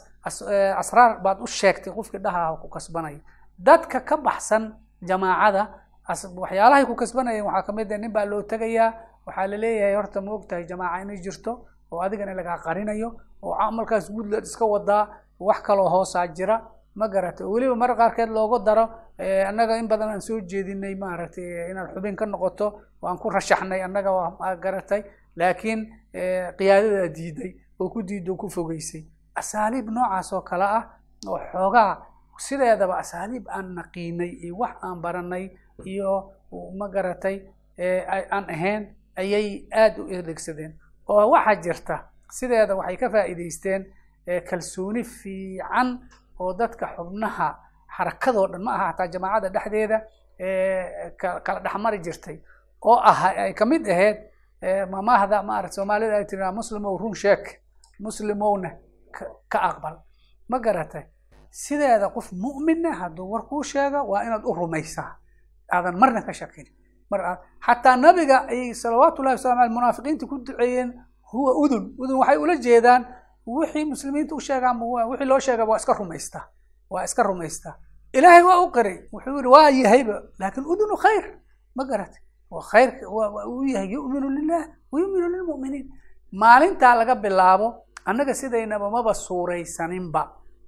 asraar 0.81 1.19
baad 1.23 1.37
u 1.41 1.47
sheegtay 1.47 1.93
qofkii 1.93 2.19
dhaha 2.25 2.57
ku 2.61 2.67
kasbanaya. 2.69 3.19
Dadka 3.57 3.99
ka 4.01 4.17
baxsan 4.17 4.73
jamaacada 5.09 5.63
waxyaalahay 6.43 6.85
ku 6.85 6.95
kasbanayeen 6.95 7.45
waxaa 7.45 7.63
ka 7.67 7.71
mid 7.73 7.91
ah 7.91 7.97
nin 7.97 8.11
baa 8.11 8.25
loo 8.25 8.41
tegayaa 8.41 8.93
waxaa 9.25 9.47
la 9.47 9.57
leeyahay 9.57 9.95
horta 9.95 10.21
ma 10.21 10.31
ogtahay 10.31 10.65
jamaaca 10.69 11.01
inay 11.03 11.17
jirto 11.25 11.51
oo 11.91 11.99
adigana 12.01 12.33
lagaa 12.33 12.57
qarinayo 12.65 13.09
oo 13.43 13.53
camalkaas 13.59 14.11
guudleed 14.11 14.43
iska 14.43 14.65
wadaa 14.65 15.03
wax 15.39 15.59
kaloo 15.61 15.89
hoosaa 15.89 16.27
jira. 16.27 16.57
Ma 16.95 17.07
garatay 17.07 17.45
oo 17.47 17.51
weliba 17.53 17.75
mar 17.75 17.95
qaarkeed 17.95 18.29
loogu 18.29 18.59
daro 18.65 18.85
annaga 19.47 19.77
in 19.79 19.87
badan 19.87 20.09
aan 20.09 20.21
soo 20.21 20.39
jeedinay 20.49 20.95
maaragtay 20.95 21.71
inaad 21.71 21.93
xubin 21.95 22.15
ka 22.15 22.25
noqoto 22.25 22.67
waan 23.01 23.17
ku 23.17 23.29
rashaxnay 23.29 23.81
annaga 23.83 24.11
waa 24.11 24.55
garatay. 24.55 25.01
Laakiin 25.35 25.79
qiyaadadaa 26.57 27.07
diiday 27.15 27.51
oo 27.79 27.89
ku 27.89 28.03
diido 28.03 28.35
ku 28.35 28.49
fogeysay. 28.49 29.03
Asaaliib 29.35 29.87
noocaas 29.89 30.33
oo 30.33 30.41
kale 30.41 30.63
ah 30.63 30.83
oo 31.27 31.39
xoogaa 31.51 31.91
sideedaba 32.37 32.97
asaaliib 32.99 33.45
aan 33.47 33.75
naqiinay 33.75 34.29
iyo 34.43 34.55
wax 34.59 34.75
aan 34.83 34.99
baranay 35.01 35.45
iyo 35.85 36.11
ma 36.77 36.87
garatay 36.89 37.37
aan 38.35 38.45
ahayn 38.55 38.83
ayay 39.15 39.65
aada 39.73 40.01
u 40.03 40.05
adeegsadeen 40.19 40.73
oo 41.07 41.29
waxaa 41.31 41.55
jirta 41.63 41.95
sideeda 42.37 42.75
waxay 42.75 42.97
ka 42.97 43.09
faa'iidaysteen 43.09 43.81
kalsooni 44.49 45.03
fiican 45.03 45.99
oo 46.39 46.53
dadka 46.53 46.85
xubnaha 46.95 47.47
xarakadoo 47.97 48.47
dhan 48.51 48.61
ma 48.63 48.71
aha 48.75 48.85
hataa 48.91 49.07
jamaacada 49.07 49.49
dhexdeeda 49.49 49.97
kala 51.45 51.59
dhexmari 51.63 51.99
jirtay. 52.05 52.37
Oo 52.85 52.97
ah 53.09 53.21
ay 53.45 53.53
ka 53.53 53.65
mid 53.65 53.85
ahayd 53.87 54.17
mamahda 54.89 55.43
maarata 55.43 55.73
soomaalida 55.75 56.15
ay 56.17 56.25
tiraa 56.25 56.51
muslimow 56.51 56.97
run 56.97 57.13
sheek 57.15 57.61
muslimowna 57.99 58.69
ka 59.51 59.59
aqbal. 59.69 59.95
Ma 60.49 60.57
garatay. 60.59 61.05
Sideeda 61.51 62.09
qof 62.09 62.31
mu'mina 62.31 62.91
hadduu 62.99 63.27
war 63.31 63.43
kuu 63.49 63.63
sheega 63.63 64.03
waa 64.03 64.23
inaad 64.23 64.43
u 64.45 64.53
rumaysaa. 64.53 65.11
Aadan 65.73 65.97
marna 65.99 66.21
ka 66.21 66.33
shakin 66.33 66.67
mar 67.11 67.21
aad 67.29 67.39
xataa 67.65 67.95
nabiga 67.97 68.37
ay 68.53 68.73
salawaatullahi 68.73 69.35
wasalam 69.37 69.59
ale 69.59 69.69
munaafiqiinta 69.77 70.25
ku 70.27 70.35
duceeyeen 70.45 70.89
huwa 71.31 71.51
udun. 71.63 71.83
Udun 72.01 72.17
waxay 72.21 72.37
ula 72.37 72.55
jeedaan 72.65 73.01
wixii 73.45 73.85
muslimiinta 73.85 74.35
u 74.35 74.39
sheegaan 74.39 74.77
wixii 75.09 75.25
loo 75.31 75.39
sheega 75.39 75.63
waa 75.65 75.77
iska 75.77 75.93
rumaystaa 75.93 76.45
waa 76.89 77.03
iska 77.03 77.23
rumaystaa 77.23 77.75
ilaahay 78.13 78.43
waa 78.43 78.59
u 78.65 78.71
qiray 78.71 78.97
wuxuu 79.13 79.37
yihi 79.37 79.47
waa 79.55 79.69
yahayba 79.69 80.15
laakin 80.39 80.63
udunu 80.65 80.95
khayr. 81.05 81.25
Ma 81.75 81.83
garatay 81.89 82.21
waa 82.51 82.63
khayr 82.71 82.89
uu 83.47 83.63
yahay 83.63 83.89
yu'minu 83.95 84.27
lilah 84.37 84.63
wa 84.91 84.99
yu'minu 84.99 85.27
lilmu'miniin. 85.33 85.87
Maalintaa 86.31 86.95
laga 86.95 87.15
bilaabo 87.15 87.67
annaga 88.05 88.33
sidaynaba 88.33 88.89
maba 88.89 89.13
suuraysaninba. 89.13 90.23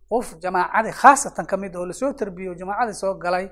Qof 0.09 0.35
jamaacadii 0.43 0.91
khaasatan 1.01 1.45
ka 1.45 1.57
mid 1.57 1.75
oo 1.75 1.85
la 1.85 1.93
soo 1.93 2.13
tarbiyo 2.13 2.53
jamaacadii 2.55 2.93
soo 2.93 3.13
galay 3.23 3.49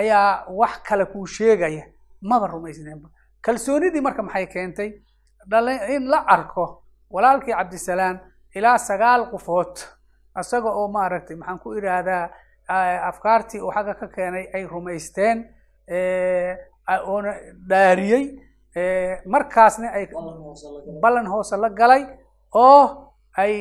ayaa 0.00 0.44
wax 0.48 0.74
kale 0.88 1.04
kuu 1.12 1.26
sheegaya. 1.26 1.84
Maba 2.22 2.46
rumaysneenba 2.46 3.08
kalsoonidii 3.42 4.00
marka 4.00 4.22
maxay 4.22 4.46
keentay? 4.46 4.90
In 5.94 6.08
la 6.12 6.24
arko 6.26 6.82
walaalkii 7.10 7.54
cabdisalaan 7.54 8.16
ilaa 8.54 8.78
sagaal 8.78 9.30
qofood 9.30 9.74
isaga 10.40 10.70
oo 10.70 10.88
maaragtay 10.88 11.36
maxaan 11.36 11.58
ku 11.58 11.72
idhaahdaa 11.78 12.24
afkaartii 13.10 13.60
uu 13.60 13.70
xagga 13.76 13.94
ka 13.94 14.06
keenay 14.08 14.46
ay 14.54 14.66
rumaysteen 14.66 15.38
oona 17.06 17.32
dhaariyey 17.68 18.24
markaasna 19.26 19.88
ay 19.92 20.04
ballan 21.02 21.26
hoose 21.26 21.56
la 21.56 21.68
galay 21.70 22.02
oo 22.54 23.12
ay 23.42 23.54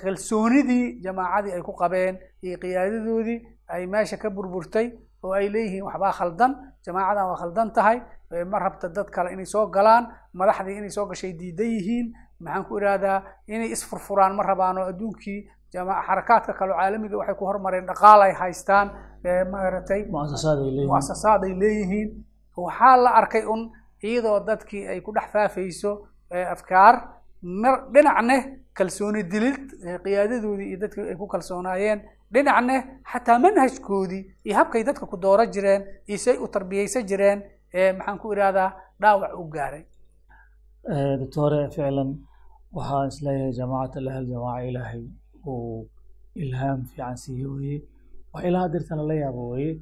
kalsoonidii 0.00 1.00
jamaacadii 1.04 1.52
ay 1.52 1.62
ku 1.62 1.72
qabeen 1.72 2.18
iyo 2.42 2.56
qiyaadadoodii 2.62 3.38
ay 3.68 3.86
meesha 3.86 4.16
ka 4.16 4.30
burburtay 4.30 4.86
oo 5.24 5.32
ay 5.32 5.48
leeyihiin 5.54 5.84
waxbaa 5.88 6.12
khaldan 6.18 6.52
jamaacadan 6.86 7.26
waa 7.30 7.36
khaldan 7.42 7.68
tahay 7.76 7.98
ma 8.50 8.58
rabta 8.58 8.88
dad 8.96 9.08
kale 9.14 9.32
inay 9.32 9.46
soo 9.46 9.66
galaan 9.76 10.04
madaxdii 10.32 10.76
inay 10.80 10.90
soo 10.90 11.06
gashay 11.10 11.32
diidan 11.40 11.66
yihiin 11.76 12.06
maxaan 12.40 12.64
ku 12.68 12.78
idhaahdaa 12.78 13.18
inay 13.54 13.70
isfurfuraan 13.74 14.32
ma 14.36 14.42
rabaan 14.42 14.78
oo 14.78 14.86
adduunkii 14.92 15.40
xarakaadka 16.06 16.52
kaleo 16.58 16.76
caalamiga 16.76 17.16
waxay 17.20 17.34
ku 17.34 17.44
hormareen 17.50 17.86
dhaqaal 17.90 18.20
ay 18.22 18.32
haystaan 18.40 18.88
maaragtay 19.52 20.00
muasasaad 20.92 21.42
ay 21.44 21.54
leeyihiin. 21.62 22.08
waxaa 22.56 22.96
la 23.04 23.10
arkay 23.20 23.44
un 23.54 23.70
iyadoo 24.02 24.40
dadkii 24.48 24.86
ay 24.88 25.00
ku 25.00 25.12
dhex 25.12 25.26
faafayso 25.32 25.90
afkaar 26.54 26.94
dhinacne 27.42 28.36
kalsooni 28.74 29.22
dilid 29.32 29.70
qiyaadadoodii 30.04 30.68
iyo 30.70 30.78
dadkii 30.82 31.08
ay 31.10 31.16
ku 31.20 31.26
kalsoonaayeen 31.26 32.00
dhinacne 32.34 32.76
xataa 33.12 33.38
manhajkoodii 33.44 34.22
iyo 34.46 34.54
habkay 34.58 34.82
dadka 34.88 35.06
ku 35.06 35.16
dooro 35.24 35.44
jireen 35.54 35.82
iyo 36.08 36.18
say 36.18 36.36
u 36.44 36.48
tarbiyeysan 36.48 37.06
jireen 37.10 37.38
maxaan 37.98 38.18
ku 38.18 38.32
ihahdaa 38.32 38.70
dhaawac 39.00 39.32
u 39.40 39.44
gaaray. 39.54 39.84
Doctore 41.20 41.68
ficlan 41.74 42.10
waxaan 42.76 43.08
is 43.08 43.18
leeyahay 43.24 43.52
jamaacad 43.60 43.96
alahal 44.02 44.26
jamaaca 44.32 44.64
ilaahay 44.70 45.02
uu 45.46 45.86
ilhaam 46.42 46.78
fiican 46.88 47.16
siiye 47.22 47.46
weye. 47.54 47.76
Wax 48.32 48.44
ilaa 48.48 48.68
dirtana 48.72 49.02
la 49.10 49.14
yaabo 49.22 49.42
weye. 49.52 49.72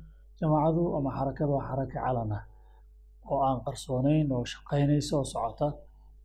Jamaacadu 0.40 0.82
ama 0.96 1.10
xarakada 1.18 1.52
waa 1.56 1.66
xaraka 1.68 1.98
calan 2.04 2.32
ah 2.38 2.42
oo 3.30 3.40
aan 3.48 3.58
qarsoonayn 3.66 4.26
oo 4.32 4.44
shaqaynaysa 4.52 5.12
oo 5.18 5.24
socota 5.32 5.66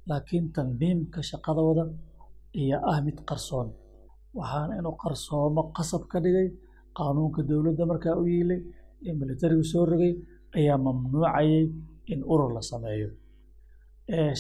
laakiin 0.10 0.46
tandiimka 0.56 1.20
shaqadooda 1.30 1.84
iyo 2.62 2.78
ah 2.92 2.98
mid 3.06 3.18
qarsoon. 3.30 3.68
Waxaana 4.38 4.74
inuu 4.80 4.96
qarsoomo 5.04 5.62
qasab 5.78 6.04
ka 6.12 6.18
dhigay 6.24 6.48
qaanuunka 6.98 7.42
dowladda 7.50 7.84
markaa 7.92 8.16
u 8.22 8.24
yiilay 8.32 8.62
ee 9.08 9.14
militarigu 9.22 9.64
soo 9.72 9.84
rogay 9.92 10.14
ayaa 10.58 10.78
mamnuucayay 10.86 11.64
in 12.14 12.20
urur 12.34 12.52
la 12.58 12.62
sameeyo. 12.72 13.10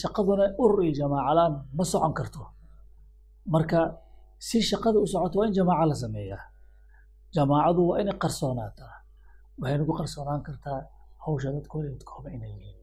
Shaqaduna 0.01 0.45
urur 0.63 0.79
iyo 0.85 0.93
jamaacalaan 0.99 1.53
ma 1.77 1.83
socon 1.91 2.13
karto. 2.19 2.41
Marka 3.53 3.79
si 4.47 4.57
shaqada 4.69 4.97
u 4.99 5.07
socoto 5.13 5.35
waa 5.39 5.47
in 5.49 5.53
jamaaca 5.59 5.85
la 5.91 5.95
sameeyaa. 6.03 6.43
Jamaacadu 7.35 7.81
waa 7.89 7.99
inay 8.01 8.17
qarsoonaataa. 8.23 8.93
Waxayna 9.61 9.83
ku 9.89 9.93
qarsoonaan 9.99 10.41
kartaa 10.47 10.79
hawsha 11.23 11.49
dadkooda 11.55 11.89
dadkooba 11.95 12.29
inay 12.35 12.51
yihiin 12.57 12.77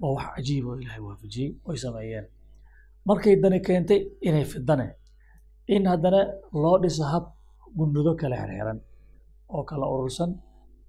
waa 0.00 0.12
wax 0.16 0.26
cajiib 0.36 0.64
oo 0.70 0.76
ilaahay 0.82 1.02
waafajiyey 1.08 1.50
oy 1.68 1.76
sameeyeen. 1.84 2.26
Markay 3.08 3.34
dani 3.42 3.58
keentay 3.66 4.00
inay 4.28 4.44
fidane 4.52 4.86
in 5.74 5.84
haddana 5.90 6.20
loo 6.62 6.76
dhiso 6.82 7.04
hab 7.12 7.24
gundudo 7.78 8.12
kala 8.20 8.36
xirxiran 8.40 8.78
oo 9.54 9.62
kala 9.70 9.84
urursan 9.94 10.30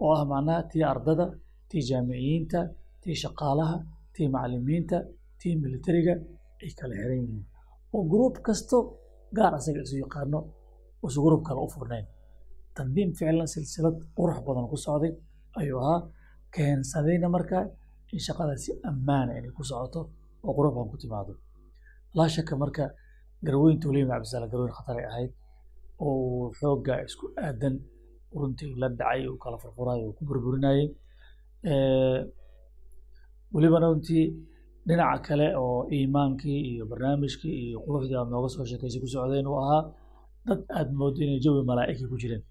oo 0.04 0.12
ah 0.18 0.24
macnaha 0.32 0.62
tii 0.72 0.84
ardada 0.92 1.26
tii 1.70 1.84
jaamiciyiinta 1.90 2.60
tii 3.02 3.16
shaqaalaha 3.24 3.76
tii 4.14 4.28
macalimiinta 4.34 4.98
tii 5.40 5.54
militariga 5.64 6.14
ay 6.64 6.72
kala 6.80 6.94
xiran 7.00 7.20
yihiin. 7.24 7.44
Oo 7.96 8.02
gruub 8.12 8.36
kasto 8.48 8.78
gaar 9.38 9.54
asaga 9.60 9.82
isu 9.86 9.96
yaqaano 10.04 10.40
isu 11.08 11.20
gruub 11.26 11.42
kale 11.48 11.60
u 11.66 11.70
furnayn. 11.76 12.06
Tandiim 12.76 13.10
ficlan 13.18 13.48
silsilad 13.54 13.96
qurux 14.18 14.38
badan 14.48 14.66
ku 14.72 14.78
socday 14.86 15.12
ayuu 15.60 15.80
ahaa. 15.84 16.00
Keensadayna 16.54 17.28
markaa 17.36 17.64
in 18.14 18.20
shaqada 18.28 18.54
si 18.64 18.72
ammaana 18.90 19.32
inay 19.40 19.52
ku 19.58 19.64
socoto 19.70 20.02
oo 20.46 20.52
qurux 20.58 20.72
badan 20.76 20.90
ku 20.94 20.98
timaado. 21.04 21.34
Laa 22.18 22.30
shaka 22.36 22.54
marka 22.62 22.86
garweynta 23.46 23.86
waliima 23.90 24.12
cabdisalaam 24.14 24.50
garweyn 24.54 24.74
khatar 24.78 24.96
ay 25.02 25.06
ahayd 25.12 25.32
oo 26.06 26.52
xoogga 26.60 26.94
isku 27.08 27.26
aadan 27.48 27.76
runtii 28.40 28.72
la 28.82 28.88
dhacay 29.00 29.22
uu 29.32 29.38
kala 29.44 29.58
furfurayo 29.64 30.04
uu 30.08 30.16
ku 30.18 30.24
burburinayay 30.30 30.86
welibana 33.54 33.88
runtii 33.92 34.24
dhinaca 34.88 35.20
kale 35.28 35.48
oo 35.64 35.80
iimaankii 35.96 36.60
iyo 36.72 36.84
barnaamijkii 36.92 37.54
iyo 37.66 37.78
quruxdii 37.86 38.18
aad 38.20 38.30
nooga 38.34 38.50
soo 38.54 38.66
sheekaysay 38.70 39.00
ku 39.04 39.08
socdeen 39.14 39.48
uu 39.52 39.58
ahaa 39.64 39.84
dad 40.48 40.62
aad 40.78 40.90
moodo 41.00 41.18
inay 41.26 41.40
jawi 41.44 41.62
malaa'ika 41.70 42.06
ku 42.12 42.18
jireen. 42.22 42.44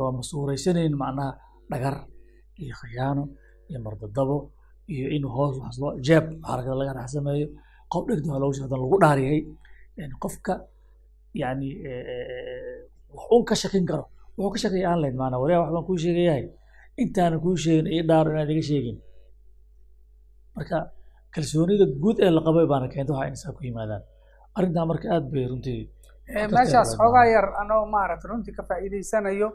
Waa 0.00 0.12
masuuraysanayn 0.18 0.94
macnaha 1.02 1.30
dhagar 1.70 1.96
iyo 2.62 2.74
khiyaano 2.80 3.22
iyo 3.70 3.78
mardadabo 3.86 4.36
iyo 4.94 5.06
in 5.16 5.24
hoos 5.34 5.76
loo 5.82 5.92
jeeb 6.06 6.24
xarakada 6.48 6.74
laga 6.80 6.92
dhex 6.98 7.10
sameeyo 7.16 7.46
qof 7.92 8.02
dhegta 8.08 8.28
waa 8.32 8.40
loogu 8.42 8.54
shaqdan 8.58 8.80
lagu 8.84 8.96
dhaariyay. 9.04 9.40
Qofka 10.22 10.54
yani 11.42 11.68
wax 13.14 13.26
uun 13.32 13.44
ka 13.48 13.54
shakin 13.62 13.84
karo 13.90 14.04
wuxuu 14.38 14.52
ka 14.54 14.58
shakaya 14.62 14.86
aan 14.90 14.98
lahayd 15.02 15.16
maanaa 15.20 15.40
wariyaa 15.42 15.62
wax 15.64 15.70
baan 15.74 15.84
kuu 15.88 15.98
sheegayahay. 16.04 16.44
Intaana 17.02 17.36
kuu 17.44 17.56
sheegin 17.64 17.86
ii 17.94 18.02
dhaaro 18.08 18.28
inaad 18.34 18.50
iga 18.54 18.64
sheegin. 18.70 18.96
Marka 20.56 20.78
kalsoonida 21.34 21.86
guud 22.02 22.16
ee 22.24 22.30
la 22.36 22.40
qabay 22.46 22.66
baana 22.72 22.86
keenta 22.92 23.12
waxa 23.18 23.30
insaa 23.34 23.52
ku 23.56 23.60
yimaadaan. 23.68 24.02
Arrintaa 24.56 24.84
marka 24.90 25.06
aad 25.14 25.26
bay 25.32 25.44
runtii 25.50 25.80
meeshaas 26.54 26.90
xoogaa 26.98 27.26
yar 27.34 27.46
anoo 27.62 27.82
maaragta 27.94 28.26
runtii 28.30 28.54
ka 28.58 28.62
faa'iidaysanayo 28.68 29.48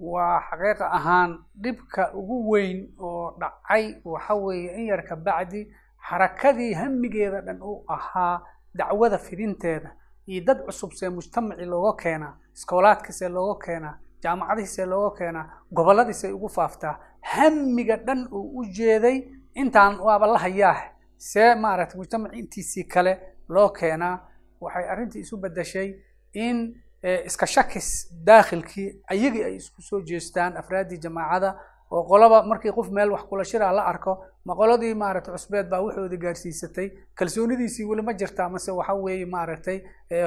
waa 0.00 0.40
xaqiiqa 0.50 0.90
ahaan 0.98 1.38
dhibka 1.62 2.12
ugu 2.14 2.50
weyn 2.50 2.88
oo 2.98 3.36
dhacay 3.40 3.84
waxa 4.04 4.34
weeye 4.34 4.74
in 4.78 4.86
yar 4.86 5.02
ka 5.08 5.16
bacdi 5.16 5.68
xarakadii 6.08 6.72
hamigeeda 6.74 7.40
dhan 7.40 7.58
u 7.62 7.84
ahaa 7.88 8.42
dacwada 8.74 9.18
fidinteeda. 9.18 9.90
Iyo 10.26 10.44
dad 10.44 10.58
cusub 10.66 10.92
see 10.92 11.08
mujtamacii 11.08 11.64
looga 11.64 11.92
keenaa 12.02 12.34
iskoolaadkiisee 12.54 13.28
looga 13.28 13.64
keenaa 13.66 13.94
jaamacadihiisee 14.22 14.86
looga 14.86 15.16
keenaa 15.18 15.46
gobolladiisay 15.72 16.32
ugu 16.32 16.48
faaftaa 16.48 16.98
hamiga 17.20 17.96
dhan 17.96 18.28
uu 18.32 18.58
u 18.58 18.64
jeeday 18.64 19.18
intaan 19.54 20.00
waaba 20.00 20.26
la 20.26 20.38
hayaah 20.38 20.80
see 21.16 21.54
maaragtay 21.54 21.96
mujtamaci 21.98 22.38
intiisii 22.38 22.84
kale 22.84 23.12
loo 23.48 23.68
keenaa. 23.68 24.18
Waxay 24.60 24.88
arrintii 24.90 25.20
isu 25.20 25.36
beddeshay 25.36 25.94
in 26.32 26.74
iska 27.02 27.46
shakis 27.46 27.88
daakhilkii 28.24 28.88
ayagii 29.10 29.44
ay 29.44 29.54
isku 29.56 29.82
soo 29.82 30.00
jeestaan 30.00 30.56
afraaddii 30.56 30.98
jamaacada 30.98 31.54
oo 31.90 32.02
qolaba 32.10 32.42
markii 32.42 32.72
qof 32.72 32.90
meel 32.90 33.10
wax 33.12 33.22
kula 33.30 33.44
shiraa 33.44 33.72
la 33.72 33.82
arko 33.86 34.24
ma 34.44 34.54
qoladii 34.54 34.94
maaragtay 34.94 35.32
cusbeed 35.34 35.68
baa 35.70 35.80
waxoodii 35.82 36.18
gaarsiisatay 36.18 36.88
kalsoonidiisii 37.14 37.84
weli 37.84 38.02
ma 38.02 38.12
jirtaa 38.12 38.48
mase 38.48 38.70
waxa 38.72 38.94
weeye 38.94 39.26
maaragtay 39.26 39.78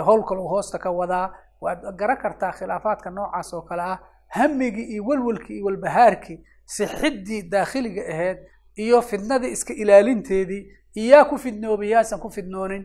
howl 0.05 0.23
kaluu 0.23 0.47
hoosta 0.47 0.79
ka 0.79 0.91
wadaa. 0.91 1.33
Waad 1.61 1.81
garan 1.97 2.17
kartaa 2.17 2.51
khilaafaadka 2.51 3.09
noocaas 3.11 3.53
oo 3.53 3.61
kale 3.61 3.81
ah 3.81 3.99
hamigii 4.27 4.83
iyo 4.93 5.03
welwelkii 5.05 5.55
iyo 5.55 5.65
walbahaarkii 5.65 6.39
sixiddii 6.65 7.41
daakhiliga 7.49 8.01
ahayd 8.13 8.37
iyo 8.75 9.01
fidnadii 9.01 9.51
iska 9.51 9.73
ilaalinteedii 9.73 10.63
iyaa 10.95 11.25
ku 11.25 11.37
fidnoobay 11.37 11.89
yaasan 11.89 12.19
ku 12.19 12.29
fidnoonin 12.29 12.83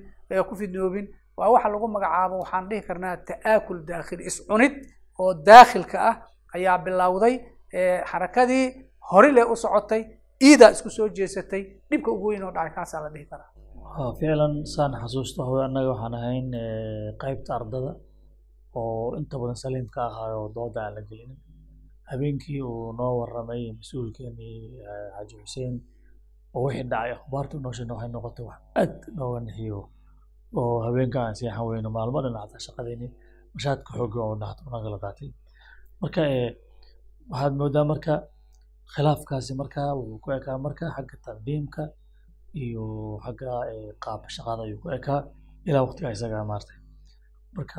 ku 0.48 0.54
fidnoobin 0.56 1.08
waa 1.38 1.50
waxa 1.54 1.68
lagu 1.72 1.86
magacaabo 1.96 2.34
waxaan 2.42 2.64
dhihi 2.70 2.82
karnaa 2.88 3.16
ta'aakul 3.28 3.80
daakhili 3.90 4.22
iscunid 4.30 4.74
oo 5.22 5.32
daakhilka 5.48 5.96
ah 6.10 6.16
ayaa 6.56 6.78
bilowday 6.84 7.34
xarakadii 8.10 8.64
horile 9.10 9.42
u 9.52 9.54
socotay 9.64 10.02
iidaa 10.48 10.70
isku 10.74 10.88
soo 10.96 11.08
jeesatay 11.16 11.62
dhibka 11.90 12.08
ugu 12.16 12.26
weyn 12.30 12.42
oo 12.46 12.52
dhacay 12.56 12.72
kaasaa 12.76 13.00
la 13.04 13.08
dhihi 13.14 13.26
karaa. 13.30 13.50
Ficlan 14.18 14.54
saan 14.74 14.92
xasuusto 15.02 15.40
hore 15.48 15.62
annaga 15.68 15.88
waxaan 15.94 16.14
ahayn 16.20 16.48
qaybta 17.22 17.50
ardada 17.58 17.92
oo 18.80 19.16
inta 19.20 19.34
badan 19.40 19.58
saliimka 19.62 20.00
ahaayo 20.08 20.40
dooda 20.56 20.80
aan 20.84 20.94
la 20.96 21.02
gelinin 21.08 21.38
habeenkii 22.10 22.60
uu 22.70 22.92
noo 22.98 23.12
warramay 23.20 23.62
mas'uulkeenii 23.78 24.56
xaaji 25.14 25.34
xuseen 25.42 25.74
oo 26.54 26.62
wixii 26.66 26.86
dhacay 26.92 27.12
akhbaarta 27.18 27.54
nooshan 27.64 27.90
waxay 27.92 28.10
noqotay 28.16 28.44
wax 28.48 28.58
aad 28.80 28.92
nooga 29.18 29.40
nixiyo 29.46 29.80
oo 30.60 30.76
habeenka 30.86 31.18
aan 31.24 31.34
seexan 31.38 31.64
weyno 31.68 31.90
maalmo 31.96 32.18
dhan 32.24 32.34
hataa 32.42 32.60
shaqadeeni 32.66 33.06
mashaadka 33.54 33.90
xoogga 33.98 34.20
oo 34.26 34.34
nagala 34.72 34.98
qaatay. 35.04 35.28
Marka 36.02 36.22
waxaad 37.30 37.52
moodaa 37.60 37.84
marka 37.92 38.14
khilaafkaasi 38.94 39.52
marka 39.60 39.80
wuxuu 39.98 40.18
ku 40.24 40.28
ekaa 40.38 40.56
marka 40.66 40.84
xagga 40.96 41.16
tandiimka 41.26 41.82
iyo 42.64 42.84
xagga 43.24 43.50
qaab 44.04 44.20
shaqada 44.36 44.62
ayuu 44.66 44.78
ku 44.82 44.88
ekaa 44.98 45.20
ilaa 45.68 45.82
waqtiga 45.86 46.08
isaga 46.16 46.38
maartay. 46.50 46.78
Marka 47.56 47.78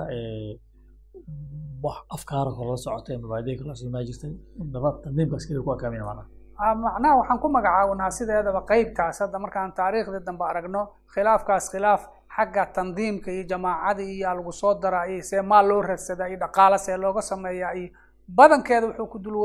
wax 1.83 1.97
afkaara 2.15 2.51
kale 2.57 2.69
la 2.71 2.77
socotay 2.85 3.17
mabaadii 3.23 3.55
kala 3.59 3.73
sugnaa 3.81 4.03
jirtay 4.07 4.31
nabad 4.73 4.95
tandiimkaas 5.03 5.43
keliya 5.47 5.63
ku 5.65 5.71
ekaa 5.77 5.89
mina 5.93 6.05
macnaha 6.09 6.73
macnaha 6.85 7.13
waxaan 7.19 7.39
ku 7.43 7.47
magacaabnaa 7.55 8.09
sideedaba 8.17 8.61
qeybtaas 8.71 9.17
hadda 9.23 9.37
markaan 9.45 9.71
taariikhdii 9.79 10.23
dambe 10.27 10.43
aragno 10.51 10.81
khilaafkaas 11.13 11.65
khilaaf 11.73 12.01
xagga 12.37 12.65
tandiimka 12.65 13.31
iyo 13.31 13.43
jamaacada 13.43 14.01
iyo 14.03 14.29
lagu 14.37 14.51
soo 14.51 14.73
daraa 14.79 15.05
iyo 15.07 15.23
see 15.23 15.41
maal 15.41 15.67
loo 15.67 15.81
radsadaa 15.81 16.27
iyo 16.29 16.37
dhaqaala 16.39 16.77
see 16.77 16.97
looga 16.97 17.21
sameeyaa 17.21 17.73
iyo 17.73 17.89
badankeeda 18.27 18.87
wuxuu 18.87 19.07
ku 19.07 19.19
dul 19.19 19.35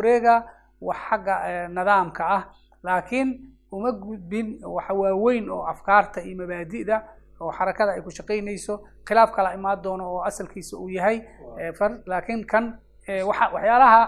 wax 0.81 0.97
xagga 1.11 1.35
nidaamka 1.69 2.25
ah. 2.37 2.43
Laakiin 2.83 3.29
uma 3.73 3.93
gudbin 3.93 4.59
waxa 4.65 4.95
waaweyn 4.95 5.51
oo 5.51 5.63
afkaarta 5.67 6.21
iyo 6.21 6.37
mabaadi'da 6.37 6.97
oo 7.41 7.53
xarakada 7.53 7.93
ay 7.93 8.03
ku 8.03 8.11
shaqaynayso. 8.11 8.83
Khilaaf 9.07 9.31
kala 9.33 9.55
imaan 9.55 9.83
doono 9.83 10.05
oo 10.15 10.23
asalkiisa 10.23 10.77
uu 10.77 10.89
yahay 10.89 11.23
laakiin 12.07 12.47
kan 12.47 12.79
waxyaalaha 13.27 14.01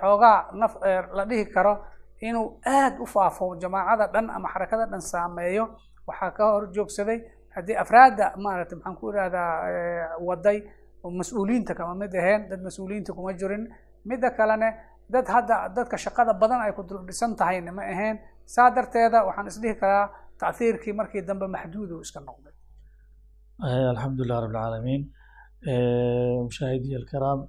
xoogaa 0.00 0.48
naf 0.52 0.74
la 1.12 1.24
dhihi 1.24 1.44
karo 1.54 1.84
inuu 2.20 2.60
aad 2.66 3.00
u 3.00 3.06
faafo 3.06 3.56
jamaacada 3.56 4.06
dhan 4.12 4.30
ama 4.30 4.48
xarakada 4.48 4.86
dhan 4.86 5.00
saameeyo 5.00 5.64
waxaa 6.06 6.30
ka 6.30 6.44
hor 6.52 6.66
joogsaday 6.72 7.20
haddii 7.56 7.76
afraadda 7.82 8.24
maaragtay 8.44 8.76
maxaan 8.78 8.96
ku 9.00 9.04
ihahdaa 9.12 9.50
waday 10.28 10.58
mas'uuliyiinta 11.20 11.72
kama 11.78 11.94
mid 12.02 12.12
aheen 12.20 12.40
dad 12.50 12.60
mas'uuliyiinta 12.68 13.12
kuma 13.16 13.32
jirin. 13.40 13.64
Midda 14.10 14.28
kalene 14.38 14.68
dad 15.14 15.26
hadda 15.34 15.56
dadka 15.76 15.96
shaqada 16.04 16.32
badan 16.42 16.60
ay 16.66 16.72
ku 16.76 16.82
dul 16.88 17.02
dhisan 17.08 17.32
tahayna 17.40 17.72
ma 17.78 17.82
ahayn 17.94 18.16
saa 18.54 18.68
darteeda 18.76 19.18
waxaan 19.28 19.46
isdhihi 19.52 19.74
karaa 19.82 20.04
tachiirkii 20.40 20.94
markii 21.00 21.22
dambe 21.28 21.46
maxduud 21.54 21.90
uu 21.94 22.00
iska 22.06 22.20
noqday. 22.28 22.52
Alxamdulilah 23.92 24.38
rab 24.44 24.50
alcaalamiin 24.54 25.02
mushaahidiya 26.46 26.96
alkiraam 27.02 27.40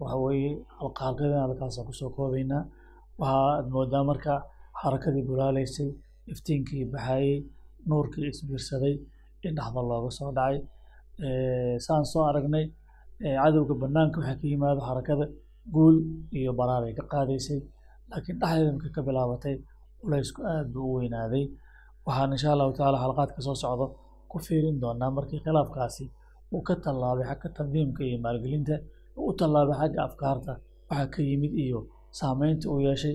waxa 0.00 0.16
weeye 0.24 0.50
halqa 0.80 1.00
halqadan 1.06 1.40
halkaasaan 1.46 1.86
ku 1.88 1.92
soo 2.00 2.10
koobaynaa. 2.16 2.62
Waxaad 3.20 3.66
moodaa 3.74 4.04
marka 4.10 4.34
xarakadii 4.82 5.24
bulaaleysay 5.30 5.88
iftiinkii 6.32 6.84
baxayey 6.94 7.36
nuurkii 7.90 8.26
isbiirsaday 8.32 8.94
in 9.46 9.52
dhexda 9.58 9.80
looga 9.90 10.10
soo 10.18 10.30
dhacay. 10.38 10.56
Saan 11.86 12.04
soo 12.12 12.22
aragnay 12.30 12.64
cadowga 13.42 13.74
banaanka 13.82 14.16
waxaa 14.20 14.36
ka 14.40 14.46
yimaado 14.52 14.80
xarakada 14.88 15.26
guul 15.74 15.96
iyo 16.38 16.50
baraaray 16.58 16.92
ka 16.98 17.04
qaadaysay 17.12 17.60
laakiin 18.10 18.36
dhexdeeda 18.40 18.72
markay 18.76 18.92
ka 18.96 19.00
bilaabatay 19.06 19.54
culaysku 20.00 20.40
aad 20.52 20.66
buu 20.72 20.86
u 20.92 20.94
weynaaday. 20.98 21.44
Waxaan 22.06 22.30
insha 22.34 22.48
allahu 22.54 22.70
tacaala 22.76 22.98
xalaqaadka 23.02 23.40
soo 23.46 23.56
socdo 23.62 23.86
ku 24.30 24.36
fiirin 24.46 24.76
doonaa 24.82 25.10
markii 25.16 25.40
khilaafkaasi 25.44 26.04
uu 26.54 26.62
ka 26.68 26.74
tallaabay 26.84 27.24
xagga 27.30 27.48
tandiimka 27.56 28.00
iyo 28.08 28.18
maalgelinta 28.24 28.74
u 29.28 29.32
tallaabay 29.38 29.76
xagga 29.80 30.00
afkaarta. 30.08 30.52
Waxaa 30.90 31.08
ka 31.14 31.20
yimid 31.28 31.52
iyo 31.64 31.78
saameynta 32.18 32.64
uu 32.72 32.80
yeeshay 32.86 33.14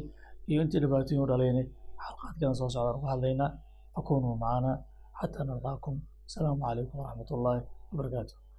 iyo 0.50 0.60
intii 0.64 0.80
dhibaatooyin 0.84 1.22
u 1.26 1.28
dhalaynay 1.32 1.66
xalaqaadkana 2.04 2.54
soo 2.60 2.70
socdaan 2.76 2.96
uga 3.00 3.08
hadlaynaa 3.14 3.50
fakunuu 3.94 4.36
macana 4.44 4.72
xataa 5.20 5.44
nalqaakum 5.50 5.96
asalaamu 6.32 6.62
calaykum 6.66 6.98
waraxmat 7.02 7.30
ullaahi 7.38 7.62
wabarakaatu 7.92 8.34